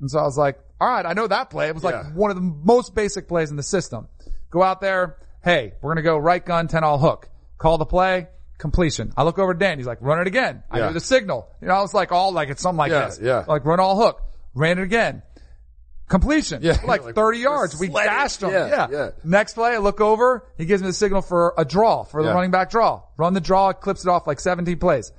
[0.00, 1.68] And so I was like, all right, I know that play.
[1.68, 2.10] It was like Yeah.
[2.14, 4.08] one of the most basic plays in the system.
[4.50, 5.18] Go out there.
[5.44, 7.28] Hey, we're going to go right gun, 10 all hook.
[7.58, 8.28] Call the play.
[8.56, 9.12] Completion.
[9.18, 9.76] I look over to Dan.
[9.78, 10.62] He's like, run it again.
[10.70, 10.86] I Yeah.
[10.86, 11.48] knew the signal.
[11.60, 13.20] You know, I was like, all like, it's something like Yeah, this.
[13.22, 13.44] yeah.
[13.46, 14.22] Like run all hook.
[14.54, 15.22] Ran it again.
[16.08, 16.62] Completion.
[16.62, 16.76] Yeah.
[16.84, 17.78] Like, Like, 30 yards.
[17.80, 18.50] We dashed him.
[18.50, 18.86] Yeah, Yeah.
[18.90, 19.10] yeah.
[19.24, 20.46] Next play, I look over.
[20.58, 22.34] He gives me the signal for a draw, for the Yeah.
[22.34, 23.02] running back draw.
[23.16, 25.12] Run the draw, clips it off like 17 plays.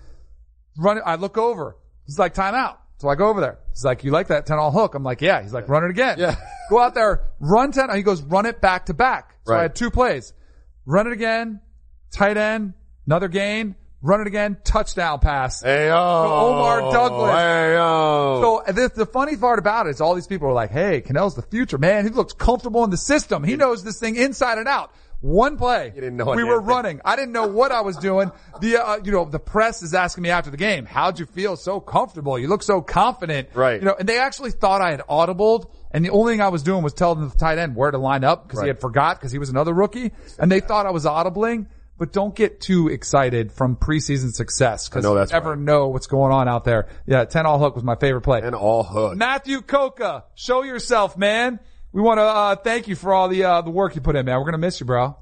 [0.77, 1.03] Run it.
[1.05, 1.75] I look over.
[2.05, 2.75] He's like, timeout.
[2.97, 3.59] So I go over there.
[3.71, 4.95] He's like, you like that 10 all hook?
[4.95, 5.41] I'm like, yeah.
[5.41, 6.17] He's like, run it again.
[6.19, 6.35] Yeah.
[6.69, 7.93] Go out there, run 10.
[7.95, 9.35] He goes, run it back to back.
[9.45, 10.33] So I had two plays.
[10.85, 11.59] Run it again,
[12.11, 12.73] tight end,
[13.05, 13.75] another gain,
[14.05, 15.61] run it again, touchdown pass.
[15.61, 15.89] Hey.
[15.89, 17.31] Omar Douglas.
[17.31, 18.61] Hey, yo.
[18.65, 21.35] So the, the funny part about it is all these people are like, hey, Kanell's
[21.35, 22.05] the future, man.
[22.05, 23.43] He looks comfortable in the system.
[23.43, 24.91] He knows this thing inside and out.
[25.21, 25.87] One play.
[25.95, 27.01] You didn't know we were running.
[27.03, 28.31] I didn't know what I was doing.
[28.61, 31.55] The, uh, you know, the press is asking me after the game, how'd you feel
[31.55, 32.37] so comfortable?
[32.37, 33.49] You look so confident.
[33.55, 33.79] Right.
[33.79, 36.61] You know, and they actually thought I had audibled and the only thing I was
[36.61, 39.31] doing was telling the tight end where to line up because he had forgot because
[39.31, 41.67] he was another rookie and they thought I was audibling.
[41.97, 45.59] But don't get too excited from preseason success because I know you that's never right.
[45.59, 46.89] know what's going on out there.
[47.07, 48.41] Yeah, 10 all hook was my favorite play.
[48.41, 49.15] and all hook.
[49.15, 51.59] Matthew Coca, show yourself, man.
[51.93, 54.25] We want to uh, thank you for all the uh, the work you put in,
[54.25, 54.37] man.
[54.39, 55.15] We're gonna miss you, bro.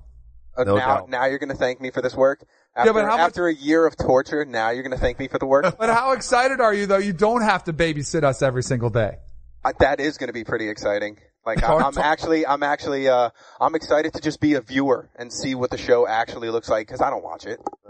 [0.57, 1.09] Uh, No now, doubt.
[1.09, 2.43] now you're going to thank me for this work.
[2.76, 5.28] After, but how much- after a year of torture, now you're going to thank me
[5.28, 5.65] for the work.
[5.80, 6.97] But how excited are you though?
[6.99, 9.17] You don't have to babysit us every single day.
[9.65, 11.17] Uh, that is going to be pretty exciting.
[11.45, 13.29] Like I, I'm actually, I'm actually, uh,
[13.59, 16.87] I'm excited to just be a viewer and see what the show actually looks like
[16.87, 17.59] because I don't watch it.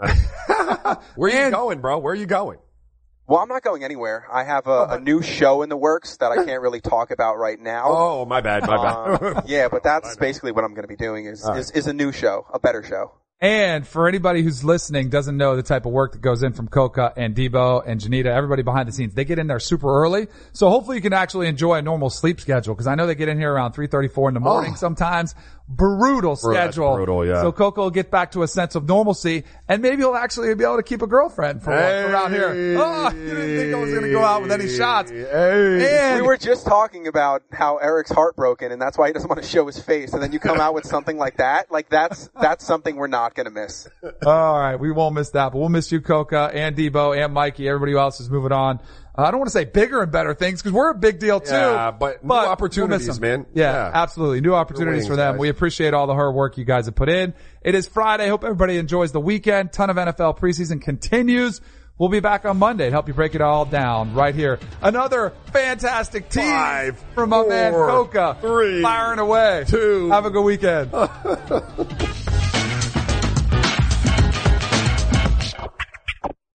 [1.16, 1.98] Where are you And- going, bro?
[1.98, 2.58] Where are you going?
[3.26, 4.26] Well, I'm not going anywhere.
[4.30, 7.38] I have a, a new show in the works that I can't really talk about
[7.38, 7.84] right now.
[7.86, 9.22] Oh, my bad, my bad.
[9.22, 11.94] Um, yeah, but that's basically what I'm going to be doing is, is is a
[11.94, 13.12] new show, a better show.
[13.40, 16.68] And for anybody who's listening doesn't know the type of work that goes in from
[16.68, 20.28] Coca and Debo and Janita, everybody behind the scenes, they get in there super early.
[20.52, 23.28] So hopefully you can actually enjoy a normal sleep schedule because I know they get
[23.28, 24.76] in here around 3.34 in the morning oh.
[24.76, 25.34] sometimes.
[25.66, 26.94] Brutal that's schedule.
[26.94, 27.40] brutal, yeah.
[27.40, 30.62] So Coca will get back to a sense of normalcy and maybe he'll actually be
[30.62, 32.76] able to keep a girlfriend for once around here.
[32.78, 35.10] Oh, you didn't think I was going to go out with any shots.
[35.10, 39.42] And We were just talking about how Eric's heartbroken and that's why he doesn't want
[39.42, 40.12] to show his face.
[40.12, 41.72] And then you come out with something like that.
[41.72, 43.88] Like that's, that's something we're not going to miss.
[44.26, 47.66] All right, we won't miss that, but we'll miss you, Coca, and Debo, and Mikey.
[47.66, 48.80] Everybody else is moving on.
[49.16, 51.40] Uh, I don't want to say bigger and better things because we're a big deal
[51.40, 51.52] too.
[51.54, 53.46] Yeah, but new we'll opportunities, man.
[53.54, 53.90] Yeah, Yeah.
[53.94, 54.40] absolutely.
[54.42, 55.34] New opportunities wings, for them.
[55.34, 55.40] guys.
[55.40, 57.32] We appreciate all the hard work you guys have put in.
[57.62, 58.28] It is Friday.
[58.28, 59.72] Hope everybody enjoys the weekend.
[59.72, 61.60] Ton of NFL preseason continues.
[61.96, 64.58] We'll be back on Monday to help you break it all down right here.
[64.82, 68.36] Another fantastic team Five, from my man Coca.
[68.40, 69.62] three, firing away.
[69.68, 70.10] two.
[70.10, 70.90] Have a good weekend.